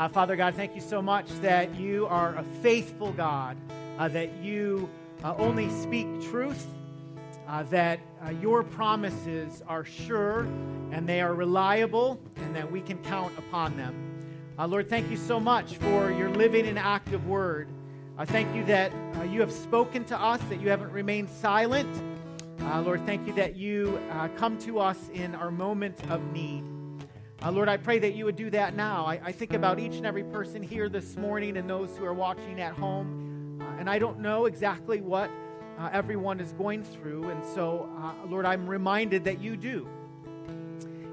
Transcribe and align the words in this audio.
Uh, 0.00 0.08
Father 0.08 0.34
God, 0.34 0.54
thank 0.54 0.74
you 0.74 0.80
so 0.80 1.02
much 1.02 1.28
that 1.42 1.74
you 1.74 2.06
are 2.06 2.34
a 2.36 2.42
faithful 2.62 3.12
God, 3.12 3.58
uh, 3.98 4.08
that 4.08 4.34
you 4.42 4.88
uh, 5.22 5.34
only 5.36 5.68
speak 5.68 6.06
truth, 6.22 6.68
uh, 7.46 7.64
that 7.64 8.00
uh, 8.24 8.30
your 8.30 8.62
promises 8.62 9.62
are 9.68 9.84
sure 9.84 10.48
and 10.90 11.06
they 11.06 11.20
are 11.20 11.34
reliable, 11.34 12.18
and 12.36 12.56
that 12.56 12.72
we 12.72 12.80
can 12.80 12.96
count 13.02 13.36
upon 13.36 13.76
them. 13.76 13.94
Uh, 14.58 14.66
Lord, 14.66 14.88
thank 14.88 15.10
you 15.10 15.18
so 15.18 15.38
much 15.38 15.76
for 15.76 16.10
your 16.10 16.30
living 16.30 16.66
and 16.66 16.78
active 16.78 17.26
word. 17.26 17.68
I 18.16 18.24
thank 18.24 18.56
you 18.56 18.64
that 18.64 18.92
you 19.28 19.40
have 19.40 19.52
spoken 19.52 20.06
to 20.06 20.18
us, 20.18 20.40
that 20.48 20.62
you 20.62 20.70
haven't 20.70 20.92
remained 20.92 21.28
silent. 21.28 22.02
Lord, 22.58 23.04
thank 23.04 23.26
you 23.26 23.34
that 23.34 23.54
you 23.54 24.00
come 24.36 24.56
to 24.60 24.78
us 24.78 25.10
in 25.12 25.34
our 25.34 25.50
moment 25.50 25.98
of 26.10 26.22
need. 26.32 26.69
Uh, 27.42 27.50
Lord, 27.50 27.70
I 27.70 27.78
pray 27.78 27.98
that 28.00 28.14
you 28.14 28.26
would 28.26 28.36
do 28.36 28.50
that 28.50 28.76
now. 28.76 29.06
I, 29.06 29.18
I, 29.24 29.32
think 29.32 29.54
about 29.54 29.78
each 29.78 29.94
and 29.94 30.04
every 30.04 30.24
person 30.24 30.62
here 30.62 30.90
this 30.90 31.16
morning 31.16 31.56
and 31.56 31.68
those 31.68 31.96
who 31.96 32.04
are 32.04 32.12
watching 32.12 32.60
at 32.60 32.74
home. 32.74 33.58
Uh, 33.62 33.80
and 33.80 33.88
I 33.88 33.98
don't 33.98 34.18
know 34.18 34.44
exactly 34.44 35.00
what 35.00 35.30
uh, 35.78 35.88
everyone 35.90 36.38
is 36.38 36.52
going 36.52 36.84
through. 36.84 37.30
And 37.30 37.42
so, 37.54 37.88
uh, 37.96 38.12
Lord, 38.28 38.44
I'm 38.44 38.68
reminded 38.68 39.24
that 39.24 39.40
you 39.40 39.56
do. 39.56 39.88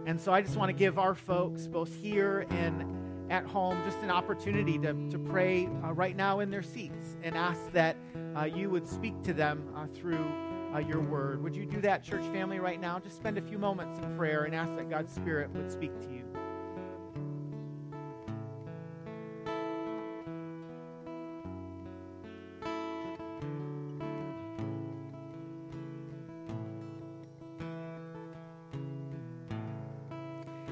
And 0.06 0.20
so 0.20 0.34
I 0.34 0.42
just 0.42 0.58
want 0.58 0.68
to 0.68 0.74
give 0.74 1.00
our 1.00 1.16
folks, 1.16 1.66
both 1.66 1.96
here 1.96 2.46
and 2.50 3.32
at 3.32 3.46
home, 3.46 3.82
just 3.86 4.00
an 4.00 4.12
opportunity 4.12 4.78
to, 4.80 5.10
to 5.10 5.18
pray 5.18 5.68
uh, 5.82 5.94
right 5.94 6.18
now 6.18 6.42
in 6.42 6.50
their 6.50 6.62
seats 6.62 7.16
and 7.24 7.38
ask 7.38 7.72
that 7.72 7.96
uh, 8.36 8.44
you 8.44 8.70
would 8.70 8.86
speak 8.86 9.24
to 9.24 9.34
them 9.34 9.64
through 9.94 10.26
uh, 10.74 10.80
your 10.80 11.02
word. 11.02 11.42
Would 11.44 11.56
you 11.56 11.66
do 11.66 11.82
that, 11.82 12.04
church 12.04 12.26
family, 12.34 12.60
right 12.60 12.80
now? 12.80 13.00
Just 13.00 13.18
spend 13.18 13.38
a 13.38 13.42
few 13.42 13.58
moments 13.58 13.98
in 13.98 14.18
prayer 14.18 14.44
and 14.44 14.54
ask 14.54 14.76
that 14.76 14.90
God's 14.90 15.14
Spirit 15.14 15.50
would 15.54 15.72
speak 15.72 16.00
to 16.02 16.08
you. 16.08 16.24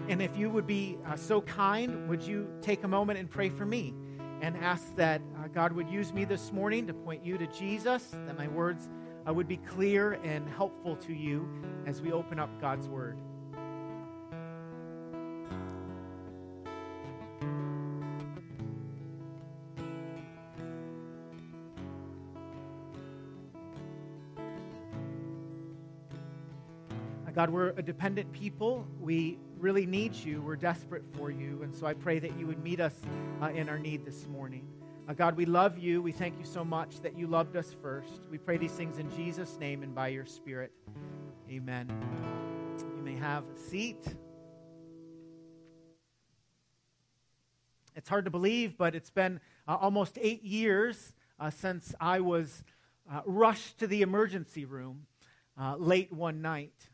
And 0.08 0.22
if 0.22 0.38
you 0.38 0.50
would 0.50 0.68
be 0.68 0.98
uh, 1.08 1.16
so 1.16 1.42
kind, 1.42 2.08
would 2.08 2.22
you 2.22 2.48
take 2.62 2.84
a 2.84 2.88
moment 2.88 3.20
and 3.20 3.30
pray 3.30 3.50
for 3.50 3.66
me 3.66 3.94
and 4.42 4.56
ask 4.58 4.96
that 4.96 5.22
uh, 5.38 5.48
God 5.48 5.74
would 5.74 5.90
use 5.90 6.14
me 6.14 6.26
this 6.26 6.54
morning 6.54 6.86
to 6.88 6.94
point 6.94 7.26
you 7.26 7.38
to 7.38 7.48
Jesus, 7.48 8.16
that 8.28 8.38
my 8.38 8.48
words 8.48 8.88
uh, 9.28 9.34
would 9.34 9.48
be 9.48 9.58
clear 9.58 10.14
and 10.24 10.48
helpful 10.50 10.96
to 10.98 11.14
you 11.14 11.48
as 11.86 12.02
we 12.02 12.12
open 12.12 12.40
up 12.40 12.50
God's 12.62 12.88
Word. 12.88 13.18
God, 27.36 27.50
we're 27.50 27.74
a 27.76 27.82
dependent 27.82 28.32
people. 28.32 28.88
We 29.02 29.38
really 29.60 29.86
need 29.86 30.16
you. 30.16 30.42
We're 30.42 30.56
desperate 30.56 31.04
for 31.18 31.30
you. 31.30 31.64
And 31.64 31.76
so 31.76 31.86
I 31.86 31.94
pray 31.94 32.18
that 32.20 32.40
you 32.40 32.48
would 32.48 32.64
meet 32.64 32.80
us 32.80 32.96
uh, 33.42 33.48
in 33.48 33.68
our 33.68 33.78
need 33.78 34.06
this 34.06 34.26
morning. 34.26 34.66
Uh, 35.08 35.14
God, 35.14 35.38
we 35.38 35.46
love 35.46 35.78
you. 35.78 36.02
We 36.02 36.12
thank 36.12 36.40
you 36.40 36.46
so 36.46 36.66
much 36.66 37.00
that 37.02 37.16
you 37.16 37.28
loved 37.28 37.56
us 37.56 37.76
first. 37.80 38.22
We 38.32 38.40
pray 38.40 38.58
these 38.58 38.72
things 38.72 38.98
in 38.98 39.16
Jesus' 39.16 39.60
name 39.60 39.84
and 39.84 39.94
by 39.94 40.08
your 40.08 40.26
Spirit. 40.26 40.72
Amen. 41.48 41.92
You 42.98 43.04
may 43.04 43.14
have 43.14 43.44
a 43.44 43.56
seat. 43.56 44.04
It's 47.96 48.10
hard 48.10 48.26
to 48.26 48.32
believe, 48.32 48.80
but 48.80 48.96
it's 48.96 49.12
been 49.12 49.40
uh, 49.68 49.76
almost 49.76 50.18
eight 50.20 50.44
years 50.44 51.14
uh, 51.40 51.52
since 51.52 51.94
I 52.02 52.22
was 52.22 52.64
uh, 53.08 53.22
rushed 53.28 53.78
to 53.82 53.88
the 53.88 54.02
emergency 54.02 54.66
room 54.66 55.06
uh, 55.56 55.76
late 55.78 56.12
one 56.12 56.42
night. 56.42 56.90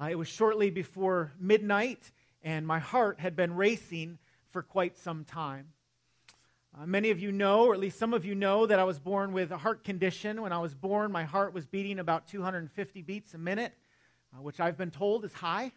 Uh, 0.00 0.06
it 0.12 0.14
was 0.14 0.28
shortly 0.28 0.70
before 0.70 1.32
midnight, 1.40 2.12
and 2.40 2.64
my 2.64 2.78
heart 2.78 3.18
had 3.18 3.34
been 3.34 3.56
racing 3.56 4.18
for 4.52 4.62
quite 4.62 4.96
some 4.96 5.24
time. 5.24 5.72
Uh, 6.80 6.86
many 6.86 7.10
of 7.10 7.18
you 7.18 7.32
know, 7.32 7.64
or 7.64 7.74
at 7.74 7.80
least 7.80 7.98
some 7.98 8.14
of 8.14 8.24
you 8.24 8.36
know, 8.36 8.64
that 8.64 8.78
I 8.78 8.84
was 8.84 9.00
born 9.00 9.32
with 9.32 9.50
a 9.50 9.56
heart 9.56 9.82
condition. 9.82 10.42
When 10.42 10.52
I 10.52 10.58
was 10.58 10.74
born, 10.74 11.10
my 11.10 11.24
heart 11.24 11.52
was 11.52 11.66
beating 11.66 11.98
about 11.98 12.28
250 12.28 13.02
beats 13.02 13.34
a 13.34 13.38
minute, 13.38 13.72
uh, 14.32 14.40
which 14.42 14.60
I've 14.60 14.78
been 14.78 14.92
told 14.92 15.24
is 15.24 15.32
high. 15.32 15.72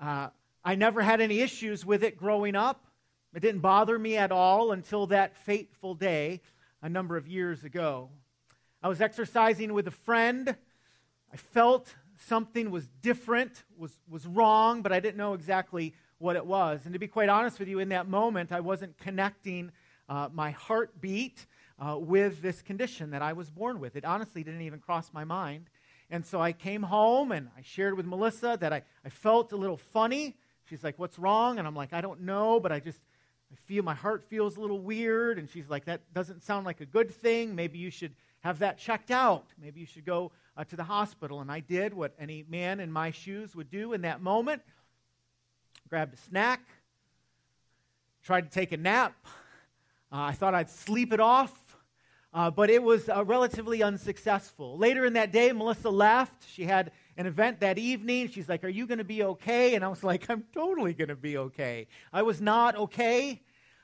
Uh, 0.00 0.30
I 0.64 0.74
never 0.74 1.00
had 1.00 1.20
any 1.20 1.38
issues 1.38 1.86
with 1.86 2.02
it 2.02 2.16
growing 2.16 2.56
up. 2.56 2.86
It 3.36 3.40
didn't 3.40 3.60
bother 3.60 3.96
me 3.96 4.16
at 4.16 4.32
all 4.32 4.72
until 4.72 5.06
that 5.08 5.36
fateful 5.36 5.94
day 5.94 6.40
a 6.82 6.88
number 6.88 7.16
of 7.16 7.28
years 7.28 7.62
ago. 7.62 8.10
I 8.82 8.88
was 8.88 9.00
exercising 9.00 9.72
with 9.74 9.86
a 9.86 9.92
friend. 9.92 10.56
I 11.32 11.36
felt 11.36 11.94
something 12.26 12.72
was 12.72 12.88
different, 13.00 13.62
was, 13.78 13.92
was 14.08 14.26
wrong, 14.26 14.82
but 14.82 14.90
I 14.90 14.98
didn't 14.98 15.18
know 15.18 15.34
exactly 15.34 15.94
what 16.18 16.34
it 16.34 16.44
was. 16.44 16.80
And 16.84 16.94
to 16.94 16.98
be 16.98 17.06
quite 17.06 17.28
honest 17.28 17.60
with 17.60 17.68
you, 17.68 17.78
in 17.78 17.90
that 17.90 18.08
moment, 18.08 18.50
I 18.50 18.58
wasn't 18.58 18.98
connecting 18.98 19.70
uh, 20.10 20.28
my 20.32 20.50
heartbeat 20.50 21.46
uh, 21.78 21.96
with 21.96 22.42
this 22.42 22.60
condition 22.60 23.10
that 23.12 23.22
I 23.22 23.32
was 23.32 23.48
born 23.48 23.80
with. 23.80 23.96
It 23.96 24.04
honestly 24.04 24.44
didn't 24.44 24.62
even 24.62 24.80
cross 24.80 25.10
my 25.14 25.24
mind. 25.24 25.70
And 26.10 26.26
so 26.26 26.42
I 26.42 26.52
came 26.52 26.82
home 26.82 27.32
and 27.32 27.48
I 27.56 27.62
shared 27.62 27.96
with 27.96 28.04
Melissa 28.04 28.58
that 28.60 28.72
I, 28.72 28.82
I 29.04 29.08
felt 29.08 29.52
a 29.52 29.56
little 29.56 29.76
funny. 29.76 30.36
She's 30.68 30.84
like, 30.84 30.98
What's 30.98 31.18
wrong? 31.18 31.58
And 31.58 31.66
I'm 31.66 31.76
like, 31.76 31.92
I 31.92 32.00
don't 32.00 32.22
know, 32.22 32.60
but 32.60 32.72
I 32.72 32.80
just 32.80 32.98
I 33.52 33.56
feel 33.66 33.82
my 33.82 33.94
heart 33.94 34.24
feels 34.24 34.56
a 34.56 34.60
little 34.60 34.80
weird. 34.80 35.38
And 35.38 35.48
she's 35.48 35.70
like, 35.70 35.84
That 35.84 36.00
doesn't 36.12 36.42
sound 36.42 36.66
like 36.66 36.80
a 36.80 36.86
good 36.86 37.10
thing. 37.10 37.54
Maybe 37.54 37.78
you 37.78 37.90
should 37.90 38.12
have 38.40 38.58
that 38.58 38.78
checked 38.78 39.12
out. 39.12 39.46
Maybe 39.60 39.80
you 39.80 39.86
should 39.86 40.04
go 40.04 40.32
uh, 40.56 40.64
to 40.64 40.76
the 40.76 40.84
hospital. 40.84 41.40
And 41.40 41.52
I 41.52 41.60
did 41.60 41.94
what 41.94 42.14
any 42.18 42.44
man 42.48 42.80
in 42.80 42.90
my 42.90 43.12
shoes 43.12 43.54
would 43.54 43.70
do 43.70 43.92
in 43.92 44.02
that 44.02 44.20
moment 44.20 44.62
grabbed 45.88 46.14
a 46.14 46.16
snack, 46.16 46.60
tried 48.22 48.42
to 48.42 48.50
take 48.50 48.70
a 48.72 48.76
nap. 48.76 49.14
Uh, 50.12 50.22
I 50.22 50.32
thought 50.32 50.54
I'd 50.56 50.68
sleep 50.68 51.12
it 51.12 51.20
off, 51.20 51.78
uh, 52.34 52.50
but 52.50 52.68
it 52.68 52.82
was 52.82 53.08
uh, 53.08 53.24
relatively 53.24 53.80
unsuccessful. 53.80 54.76
Later 54.76 55.04
in 55.04 55.12
that 55.12 55.30
day, 55.30 55.52
Melissa 55.52 55.88
left. 55.88 56.48
She 56.48 56.64
had 56.64 56.90
an 57.16 57.26
event 57.26 57.60
that 57.60 57.78
evening. 57.78 58.28
She's 58.28 58.48
like, 58.48 58.64
Are 58.64 58.68
you 58.68 58.88
going 58.88 58.98
to 58.98 59.04
be 59.04 59.22
okay? 59.22 59.76
And 59.76 59.84
I 59.84 59.88
was 59.88 60.02
like, 60.02 60.28
I'm 60.28 60.44
totally 60.52 60.94
going 60.94 61.08
to 61.08 61.16
be 61.16 61.36
okay. 61.38 61.86
I 62.12 62.22
was 62.22 62.40
not 62.40 62.74
okay. 62.74 63.40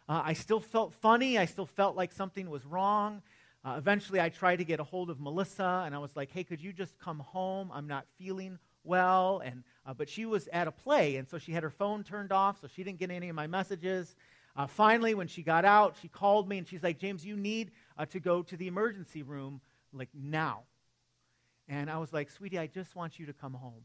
Uh, 0.09 0.22
I 0.25 0.32
still 0.32 0.59
felt 0.59 0.94
funny. 0.94 1.38
I 1.38 1.44
still 1.44 1.66
felt 1.66 1.94
like 1.94 2.10
something 2.10 2.50
was 2.50 2.66
wrong. 2.66 3.22
Uh, 3.65 3.75
eventually, 3.78 4.20
I 4.20 4.28
tried 4.28 4.56
to 4.56 4.65
get 4.65 4.81
a 4.81 4.84
hold 4.84 5.10
of 5.10 5.20
Melissa, 5.20 5.84
and 5.86 5.94
I 5.94 5.98
was 5.98 6.16
like, 6.16 6.32
Hey, 6.32 6.42
could 6.42 6.60
you 6.60 6.72
just 6.72 6.98
come 6.98 7.20
home? 7.20 7.70
I'm 7.72 7.86
not 7.86 8.06
feeling 8.19 8.59
well. 8.82 9.42
And, 9.44 9.62
uh, 9.86 9.94
but 9.94 10.09
she 10.09 10.26
was 10.26 10.48
at 10.53 10.66
a 10.66 10.72
play, 10.72 11.16
and 11.16 11.28
so 11.28 11.38
she 11.38 11.53
had 11.53 11.62
her 11.62 11.70
phone 11.70 12.03
turned 12.03 12.32
off, 12.32 12.60
so 12.60 12.66
she 12.66 12.82
didn't 12.82 12.98
get 12.98 13.12
any 13.12 13.28
of 13.28 13.36
my 13.36 13.47
messages. 13.47 14.16
Uh, 14.56 14.66
finally, 14.66 15.14
when 15.14 15.28
she 15.28 15.42
got 15.42 15.64
out, 15.64 15.96
she 16.00 16.08
called 16.08 16.48
me 16.48 16.58
and 16.58 16.66
she's 16.66 16.82
like, 16.82 16.98
James, 16.98 17.24
you 17.24 17.36
need 17.36 17.70
uh, 17.98 18.06
to 18.06 18.18
go 18.18 18.42
to 18.42 18.56
the 18.56 18.66
emergency 18.66 19.22
room, 19.22 19.60
like 19.92 20.08
now. 20.14 20.62
And 21.68 21.90
I 21.90 21.98
was 21.98 22.12
like, 22.12 22.30
sweetie, 22.30 22.58
I 22.58 22.66
just 22.66 22.96
want 22.96 23.18
you 23.18 23.26
to 23.26 23.32
come 23.32 23.54
home. 23.54 23.82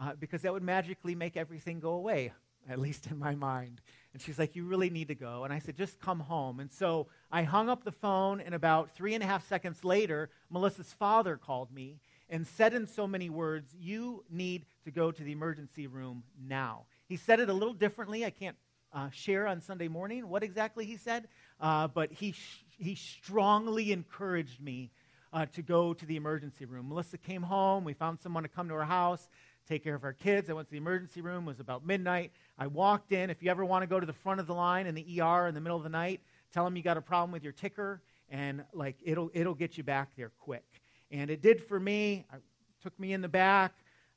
Uh, 0.00 0.14
because 0.18 0.42
that 0.42 0.52
would 0.52 0.62
magically 0.62 1.14
make 1.14 1.36
everything 1.36 1.78
go 1.78 1.90
away, 1.90 2.32
at 2.68 2.80
least 2.80 3.06
in 3.06 3.16
my 3.16 3.36
mind. 3.36 3.80
And 4.12 4.20
she's 4.20 4.40
like, 4.40 4.56
You 4.56 4.64
really 4.64 4.90
need 4.90 5.06
to 5.08 5.14
go. 5.14 5.44
And 5.44 5.52
I 5.52 5.60
said, 5.60 5.76
Just 5.76 6.00
come 6.00 6.18
home. 6.18 6.58
And 6.58 6.72
so 6.72 7.06
I 7.30 7.44
hung 7.44 7.68
up 7.68 7.84
the 7.84 7.92
phone, 7.92 8.40
and 8.40 8.56
about 8.56 8.96
three 8.96 9.14
and 9.14 9.22
a 9.22 9.26
half 9.26 9.46
seconds 9.46 9.84
later, 9.84 10.30
Melissa's 10.50 10.92
father 10.92 11.36
called 11.36 11.72
me 11.72 12.00
and 12.28 12.44
said 12.44 12.74
in 12.74 12.88
so 12.88 13.06
many 13.06 13.30
words, 13.30 13.72
You 13.78 14.24
need 14.28 14.66
to 14.84 14.90
go 14.90 15.12
to 15.12 15.22
the 15.22 15.30
emergency 15.30 15.86
room 15.86 16.24
now. 16.44 16.86
He 17.06 17.16
said 17.16 17.38
it 17.38 17.48
a 17.48 17.52
little 17.52 17.74
differently. 17.74 18.24
I 18.24 18.30
can't 18.30 18.56
uh, 18.94 19.10
share 19.10 19.46
on 19.46 19.60
Sunday 19.60 19.88
morning 19.88 20.28
what 20.28 20.42
exactly 20.42 20.86
he 20.86 20.96
said, 20.96 21.28
uh, 21.60 21.88
but 21.88 22.12
he, 22.12 22.32
sh- 22.32 22.64
he 22.78 22.94
strongly 22.94 23.92
encouraged 23.92 24.60
me 24.60 24.90
uh, 25.32 25.46
to 25.46 25.62
go 25.62 25.92
to 25.92 26.06
the 26.06 26.16
emergency 26.16 26.64
room. 26.64 26.88
Melissa 26.88 27.18
came 27.18 27.42
home. 27.42 27.84
We 27.84 27.92
found 27.92 28.20
someone 28.20 28.44
to 28.44 28.48
come 28.48 28.68
to 28.68 28.74
our 28.74 28.84
house, 28.84 29.28
take 29.68 29.82
care 29.82 29.94
of 29.94 30.04
our 30.04 30.12
kids. 30.12 30.48
I 30.48 30.52
went 30.52 30.68
to 30.68 30.72
the 30.72 30.78
emergency 30.78 31.20
room. 31.20 31.44
It 31.44 31.48
was 31.48 31.60
about 31.60 31.84
midnight. 31.84 32.32
I 32.56 32.68
walked 32.68 33.12
in. 33.12 33.30
If 33.30 33.42
you 33.42 33.50
ever 33.50 33.64
want 33.64 33.82
to 33.82 33.86
go 33.86 33.98
to 33.98 34.06
the 34.06 34.12
front 34.12 34.38
of 34.38 34.46
the 34.46 34.54
line 34.54 34.86
in 34.86 34.94
the 34.94 35.20
ER 35.20 35.48
in 35.48 35.54
the 35.54 35.60
middle 35.60 35.76
of 35.76 35.82
the 35.82 35.88
night, 35.88 36.20
tell 36.52 36.64
them 36.64 36.76
you 36.76 36.82
got 36.82 36.96
a 36.96 37.02
problem 37.02 37.32
with 37.32 37.42
your 37.42 37.52
ticker, 37.52 38.00
and 38.30 38.64
like 38.72 38.96
it'll 39.02 39.30
it'll 39.34 39.54
get 39.54 39.76
you 39.76 39.82
back 39.82 40.10
there 40.16 40.30
quick. 40.38 40.64
And 41.10 41.30
it 41.30 41.42
did 41.42 41.62
for 41.62 41.80
me. 41.80 42.24
I, 42.32 42.36
took 42.84 43.00
me 43.00 43.14
in 43.14 43.22
the 43.22 43.28
back. 43.28 43.72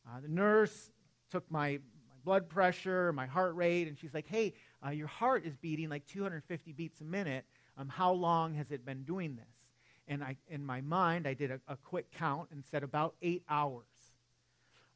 Uh, 0.06 0.20
the 0.20 0.28
nurse 0.28 0.92
took 1.32 1.50
my 1.50 1.80
blood 2.26 2.50
pressure, 2.50 3.14
my 3.14 3.26
heart 3.26 3.56
rate, 3.56 3.88
and 3.88 3.98
she's 3.98 4.14
like, 4.14 4.28
hey, 4.28 4.54
uh, 4.86 4.92
your 4.92 5.08
heart 5.08 5.46
is 5.46 5.56
beating 5.56 5.90
like 5.90 6.06
250 6.08 6.72
beats 6.74 7.02
a 7.02 7.04
minute. 7.04 7.46
Um, 7.78 7.90
how 7.90 8.12
long 8.14 8.54
has 8.56 8.72
it 8.72 8.86
been 8.86 9.04
doing 9.04 9.36
this? 9.36 9.46
And 10.08 10.24
I, 10.24 10.38
in 10.48 10.66
my 10.66 10.82
mind, 10.82 11.28
I 11.28 11.34
did 11.34 11.52
a, 11.52 11.60
a 11.68 11.76
quick 11.78 12.12
count 12.12 12.50
and 12.52 12.64
said 12.72 12.84
about 12.84 13.16
eight 13.22 13.44
hours. 13.50 13.86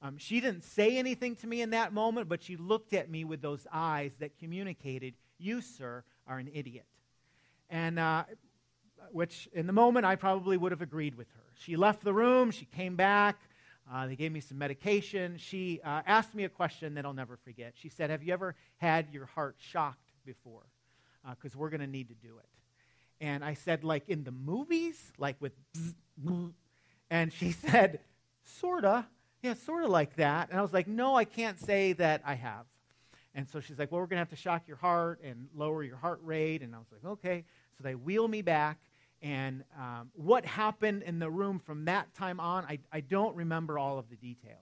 Um, 0.01 0.17
she 0.17 0.39
didn't 0.39 0.63
say 0.63 0.97
anything 0.97 1.35
to 1.37 1.47
me 1.47 1.61
in 1.61 1.71
that 1.71 1.93
moment, 1.93 2.27
but 2.27 2.41
she 2.41 2.55
looked 2.57 2.93
at 2.93 3.09
me 3.09 3.23
with 3.23 3.41
those 3.41 3.67
eyes 3.71 4.13
that 4.19 4.37
communicated, 4.39 5.13
You, 5.37 5.61
sir, 5.61 6.03
are 6.25 6.39
an 6.39 6.49
idiot. 6.53 6.85
And 7.69 7.99
uh, 7.99 8.23
which 9.11 9.49
in 9.53 9.67
the 9.67 9.73
moment 9.73 10.05
I 10.05 10.15
probably 10.15 10.57
would 10.57 10.71
have 10.71 10.81
agreed 10.81 11.15
with 11.15 11.27
her. 11.31 11.43
She 11.55 11.75
left 11.75 12.03
the 12.03 12.13
room, 12.13 12.51
she 12.51 12.65
came 12.65 12.95
back. 12.95 13.39
Uh, 13.89 14.07
they 14.07 14.15
gave 14.15 14.31
me 14.31 14.39
some 14.39 14.57
medication. 14.57 15.37
She 15.37 15.81
uh, 15.83 16.01
asked 16.05 16.33
me 16.33 16.43
a 16.43 16.49
question 16.49 16.95
that 16.95 17.05
I'll 17.05 17.13
never 17.13 17.37
forget. 17.37 17.73
She 17.75 17.89
said, 17.89 18.09
Have 18.09 18.23
you 18.23 18.33
ever 18.33 18.55
had 18.77 19.07
your 19.11 19.25
heart 19.25 19.55
shocked 19.59 20.11
before? 20.25 20.63
Because 21.29 21.55
uh, 21.55 21.59
we're 21.59 21.69
going 21.69 21.81
to 21.81 21.87
need 21.87 22.09
to 22.09 22.15
do 22.15 22.37
it. 22.37 22.49
And 23.19 23.43
I 23.43 23.53
said, 23.53 23.83
Like 23.83 24.07
in 24.07 24.23
the 24.23 24.31
movies? 24.31 24.97
Like 25.17 25.35
with. 25.39 25.53
Bzz, 25.73 25.93
bzz. 26.23 26.53
And 27.09 27.33
she 27.33 27.51
said, 27.67 27.99
Sorta. 28.43 29.05
Yeah, 29.41 29.55
sort 29.55 29.83
of 29.83 29.89
like 29.89 30.15
that. 30.17 30.49
And 30.49 30.59
I 30.59 30.61
was 30.61 30.73
like, 30.73 30.87
No, 30.87 31.15
I 31.15 31.25
can't 31.25 31.59
say 31.59 31.93
that 31.93 32.21
I 32.25 32.35
have. 32.35 32.65
And 33.33 33.47
so 33.47 33.59
she's 33.59 33.79
like, 33.79 33.91
Well, 33.91 34.01
we're 34.01 34.07
going 34.07 34.17
to 34.17 34.21
have 34.21 34.29
to 34.29 34.35
shock 34.35 34.67
your 34.67 34.77
heart 34.77 35.21
and 35.23 35.47
lower 35.55 35.83
your 35.83 35.97
heart 35.97 36.19
rate. 36.23 36.61
And 36.61 36.73
I 36.75 36.77
was 36.77 36.87
like, 36.91 37.05
Okay. 37.13 37.43
So 37.77 37.83
they 37.83 37.95
wheel 37.95 38.27
me 38.27 38.41
back. 38.41 38.79
And 39.21 39.63
um, 39.77 40.09
what 40.13 40.45
happened 40.45 41.03
in 41.03 41.19
the 41.19 41.29
room 41.29 41.59
from 41.59 41.85
that 41.85 42.13
time 42.15 42.39
on, 42.39 42.65
I, 42.65 42.79
I 42.91 43.01
don't 43.01 43.35
remember 43.35 43.77
all 43.77 43.99
of 43.99 44.09
the 44.09 44.15
details. 44.15 44.57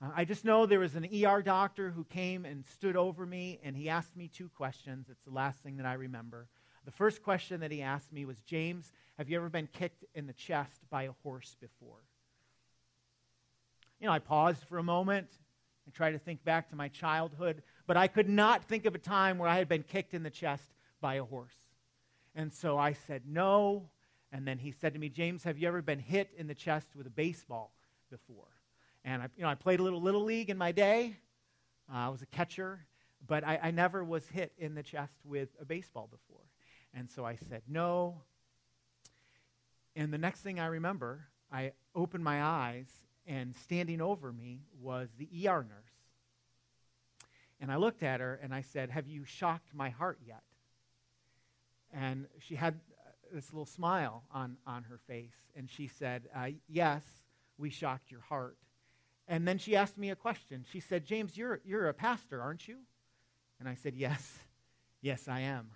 Uh, 0.00 0.10
I 0.14 0.24
just 0.24 0.44
know 0.44 0.66
there 0.66 0.78
was 0.78 0.94
an 0.94 1.08
ER 1.12 1.42
doctor 1.42 1.90
who 1.90 2.04
came 2.04 2.44
and 2.44 2.64
stood 2.64 2.96
over 2.96 3.26
me, 3.26 3.58
and 3.64 3.76
he 3.76 3.88
asked 3.88 4.16
me 4.16 4.28
two 4.28 4.48
questions. 4.50 5.08
It's 5.10 5.24
the 5.24 5.32
last 5.32 5.60
thing 5.60 5.76
that 5.78 5.86
I 5.86 5.94
remember. 5.94 6.46
The 6.84 6.92
first 6.92 7.22
question 7.22 7.60
that 7.60 7.70
he 7.70 7.82
asked 7.82 8.12
me 8.12 8.24
was 8.24 8.38
James, 8.40 8.92
have 9.18 9.28
you 9.28 9.36
ever 9.36 9.48
been 9.48 9.68
kicked 9.68 10.04
in 10.14 10.26
the 10.26 10.32
chest 10.32 10.80
by 10.90 11.04
a 11.04 11.12
horse 11.22 11.56
before? 11.60 12.02
You 14.00 14.06
know, 14.06 14.12
I 14.12 14.18
paused 14.18 14.64
for 14.64 14.78
a 14.78 14.82
moment 14.82 15.28
and 15.84 15.94
tried 15.94 16.12
to 16.12 16.18
think 16.18 16.44
back 16.44 16.70
to 16.70 16.76
my 16.76 16.88
childhood, 16.88 17.62
but 17.86 17.96
I 17.96 18.08
could 18.08 18.28
not 18.28 18.64
think 18.64 18.86
of 18.86 18.94
a 18.94 18.98
time 18.98 19.38
where 19.38 19.48
I 19.48 19.58
had 19.58 19.68
been 19.68 19.82
kicked 19.82 20.14
in 20.14 20.22
the 20.22 20.30
chest 20.30 20.64
by 21.00 21.14
a 21.14 21.24
horse. 21.24 21.54
And 22.34 22.52
so 22.52 22.78
I 22.78 22.92
said, 22.92 23.22
no. 23.26 23.90
And 24.32 24.46
then 24.46 24.58
he 24.58 24.70
said 24.72 24.94
to 24.94 24.98
me, 24.98 25.08
James, 25.08 25.44
have 25.44 25.58
you 25.58 25.68
ever 25.68 25.82
been 25.82 25.98
hit 25.98 26.30
in 26.36 26.46
the 26.46 26.54
chest 26.54 26.88
with 26.96 27.06
a 27.06 27.10
baseball 27.10 27.72
before? 28.10 28.48
And 29.04 29.22
I, 29.22 29.28
you 29.36 29.42
know, 29.42 29.48
I 29.48 29.54
played 29.54 29.80
a 29.80 29.82
little 29.82 30.00
little 30.00 30.22
league 30.22 30.48
in 30.48 30.56
my 30.56 30.72
day. 30.72 31.16
Uh, 31.92 31.96
I 31.96 32.08
was 32.08 32.22
a 32.22 32.26
catcher, 32.26 32.86
but 33.26 33.44
I, 33.44 33.58
I 33.64 33.70
never 33.70 34.02
was 34.04 34.26
hit 34.28 34.52
in 34.56 34.74
the 34.74 34.82
chest 34.82 35.14
with 35.24 35.48
a 35.60 35.64
baseball 35.64 36.08
before. 36.10 36.44
And 36.94 37.10
so 37.10 37.24
I 37.24 37.36
said, 37.36 37.62
no. 37.68 38.22
And 39.96 40.12
the 40.12 40.18
next 40.18 40.40
thing 40.40 40.60
I 40.60 40.66
remember, 40.66 41.26
I 41.50 41.72
opened 41.94 42.24
my 42.24 42.42
eyes, 42.42 42.86
and 43.26 43.54
standing 43.56 44.00
over 44.00 44.32
me 44.32 44.62
was 44.80 45.08
the 45.18 45.28
ER 45.46 45.62
nurse. 45.62 45.92
And 47.60 47.70
I 47.70 47.76
looked 47.76 48.02
at 48.02 48.20
her 48.20 48.40
and 48.42 48.52
I 48.54 48.62
said, 48.62 48.90
Have 48.90 49.06
you 49.06 49.24
shocked 49.24 49.74
my 49.74 49.90
heart 49.90 50.18
yet? 50.26 50.42
And 51.92 52.26
she 52.38 52.54
had 52.54 52.74
uh, 52.74 53.10
this 53.34 53.52
little 53.52 53.66
smile 53.66 54.24
on, 54.32 54.56
on 54.66 54.84
her 54.84 54.98
face. 55.06 55.34
And 55.56 55.70
she 55.70 55.88
said, 55.88 56.28
uh, 56.34 56.48
Yes, 56.68 57.02
we 57.58 57.70
shocked 57.70 58.10
your 58.10 58.20
heart. 58.20 58.56
And 59.28 59.46
then 59.46 59.58
she 59.58 59.76
asked 59.76 59.98
me 59.98 60.10
a 60.10 60.16
question. 60.16 60.64
She 60.70 60.80
said, 60.80 61.04
James, 61.04 61.36
you're, 61.36 61.60
you're 61.64 61.88
a 61.88 61.94
pastor, 61.94 62.40
aren't 62.40 62.66
you? 62.66 62.76
And 63.60 63.68
I 63.68 63.74
said, 63.74 63.94
Yes, 63.94 64.38
yes, 65.00 65.28
I 65.28 65.40
am. 65.40 65.70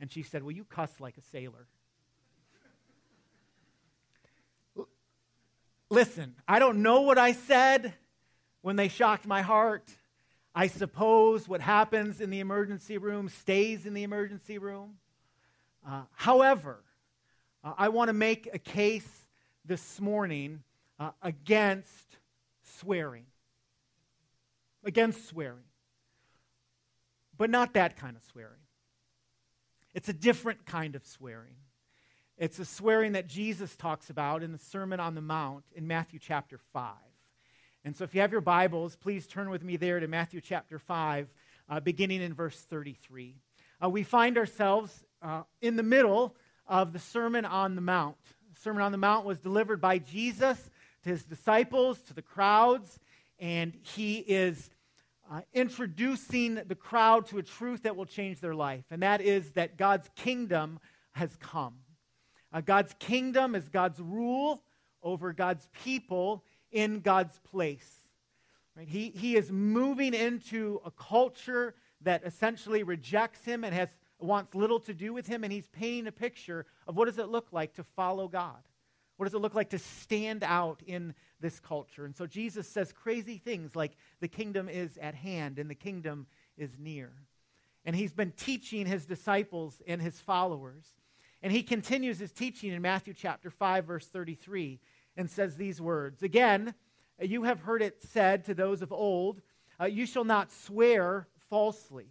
And 0.00 0.10
she 0.10 0.22
said, 0.22 0.42
Well, 0.42 0.52
you 0.52 0.64
cuss 0.64 0.90
like 1.00 1.16
a 1.16 1.22
sailor. 1.22 1.66
Listen, 5.90 6.34
I 6.48 6.58
don't 6.58 6.82
know 6.82 7.02
what 7.02 7.18
I 7.18 7.32
said 7.32 7.92
when 8.62 8.76
they 8.76 8.88
shocked 8.88 9.26
my 9.26 9.42
heart. 9.42 9.90
I 10.54 10.66
suppose 10.66 11.46
what 11.46 11.60
happens 11.60 12.20
in 12.20 12.30
the 12.30 12.40
emergency 12.40 12.96
room 12.96 13.28
stays 13.28 13.84
in 13.84 13.92
the 13.92 14.02
emergency 14.02 14.56
room. 14.56 14.94
Uh, 15.86 16.02
however, 16.14 16.82
uh, 17.64 17.72
I 17.76 17.88
want 17.88 18.08
to 18.08 18.12
make 18.12 18.48
a 18.52 18.58
case 18.58 19.26
this 19.64 20.00
morning 20.00 20.62
uh, 20.98 21.10
against 21.22 22.18
swearing. 22.78 23.26
Against 24.84 25.28
swearing. 25.28 25.64
But 27.36 27.50
not 27.50 27.74
that 27.74 27.96
kind 27.96 28.16
of 28.16 28.22
swearing. 28.24 28.60
It's 29.94 30.08
a 30.08 30.12
different 30.12 30.64
kind 30.66 30.94
of 30.94 31.04
swearing. 31.04 31.56
It's 32.38 32.58
a 32.58 32.64
swearing 32.64 33.12
that 33.12 33.28
Jesus 33.28 33.76
talks 33.76 34.10
about 34.10 34.42
in 34.42 34.52
the 34.52 34.58
Sermon 34.58 35.00
on 35.00 35.14
the 35.14 35.20
Mount 35.20 35.64
in 35.74 35.86
Matthew 35.86 36.18
chapter 36.18 36.58
5. 36.72 36.94
And 37.84 37.96
so 37.96 38.04
if 38.04 38.14
you 38.14 38.20
have 38.20 38.32
your 38.32 38.40
Bibles, 38.40 38.96
please 38.96 39.26
turn 39.26 39.50
with 39.50 39.62
me 39.62 39.76
there 39.76 40.00
to 40.00 40.06
Matthew 40.06 40.40
chapter 40.40 40.78
5, 40.78 41.28
uh, 41.68 41.80
beginning 41.80 42.22
in 42.22 42.32
verse 42.32 42.56
33. 42.56 43.36
Uh, 43.82 43.90
we 43.90 44.02
find 44.02 44.38
ourselves 44.38 45.04
uh, 45.22 45.42
in 45.60 45.76
the 45.76 45.82
middle 45.82 46.36
of 46.66 46.92
the 46.92 46.98
Sermon 46.98 47.44
on 47.44 47.74
the 47.74 47.80
Mount. 47.80 48.16
The 48.54 48.60
Sermon 48.60 48.82
on 48.82 48.92
the 48.92 48.98
Mount 48.98 49.24
was 49.24 49.40
delivered 49.40 49.80
by 49.80 49.98
Jesus 49.98 50.70
to 51.04 51.10
his 51.10 51.24
disciples, 51.24 52.00
to 52.02 52.14
the 52.14 52.22
crowds, 52.22 52.98
and 53.38 53.72
he 53.82 54.18
is 54.18 54.70
uh, 55.30 55.40
introducing 55.52 56.56
the 56.66 56.74
crowd 56.74 57.26
to 57.26 57.38
a 57.38 57.42
truth 57.42 57.84
that 57.84 57.96
will 57.96 58.06
change 58.06 58.40
their 58.40 58.54
life, 58.54 58.84
and 58.90 59.02
that 59.02 59.20
is 59.20 59.50
that 59.52 59.76
God's 59.76 60.08
kingdom 60.16 60.78
has 61.12 61.34
come. 61.36 61.74
Uh, 62.52 62.60
God's 62.60 62.94
kingdom 62.98 63.54
is 63.54 63.68
God's 63.68 64.00
rule 64.00 64.62
over 65.02 65.32
God's 65.32 65.68
people 65.84 66.44
in 66.70 67.00
God's 67.00 67.38
place. 67.50 67.88
Right? 68.76 68.88
He, 68.88 69.10
he 69.10 69.36
is 69.36 69.50
moving 69.50 70.14
into 70.14 70.80
a 70.84 70.90
culture 70.90 71.74
that 72.02 72.22
essentially 72.24 72.82
rejects 72.82 73.44
him 73.44 73.64
and 73.64 73.74
has 73.74 73.88
wants 74.22 74.54
little 74.54 74.80
to 74.80 74.94
do 74.94 75.12
with 75.12 75.26
him, 75.26 75.44
and 75.44 75.52
he's 75.52 75.68
painting 75.68 76.06
a 76.06 76.12
picture 76.12 76.66
of 76.86 76.96
what 76.96 77.06
does 77.06 77.18
it 77.18 77.28
look 77.28 77.48
like 77.52 77.74
to 77.74 77.84
follow 77.84 78.28
God? 78.28 78.58
What 79.16 79.26
does 79.26 79.34
it 79.34 79.40
look 79.40 79.54
like 79.54 79.70
to 79.70 79.78
stand 79.78 80.42
out 80.42 80.82
in 80.86 81.14
this 81.40 81.60
culture? 81.60 82.04
And 82.04 82.16
so 82.16 82.26
Jesus 82.26 82.66
says 82.66 82.92
crazy 82.92 83.38
things 83.38 83.76
like 83.76 83.92
the 84.20 84.28
kingdom 84.28 84.68
is 84.68 84.96
at 84.98 85.14
hand 85.14 85.58
and 85.58 85.70
the 85.70 85.74
kingdom 85.74 86.26
is 86.56 86.70
near. 86.78 87.12
And 87.84 87.94
he's 87.94 88.12
been 88.12 88.32
teaching 88.32 88.86
his 88.86 89.06
disciples 89.06 89.80
and 89.86 90.00
his 90.00 90.20
followers. 90.20 90.84
And 91.42 91.52
he 91.52 91.62
continues 91.62 92.18
his 92.18 92.32
teaching 92.32 92.72
in 92.72 92.80
Matthew 92.82 93.14
chapter 93.14 93.50
5, 93.50 93.84
verse 93.84 94.06
33, 94.06 94.80
and 95.16 95.30
says 95.30 95.56
these 95.56 95.80
words 95.80 96.22
Again, 96.22 96.74
you 97.20 97.42
have 97.44 97.60
heard 97.60 97.82
it 97.82 98.02
said 98.02 98.44
to 98.46 98.54
those 98.54 98.82
of 98.82 98.92
old, 98.92 99.40
uh, 99.80 99.84
You 99.84 100.06
shall 100.06 100.24
not 100.24 100.52
swear 100.52 101.26
falsely 101.50 102.06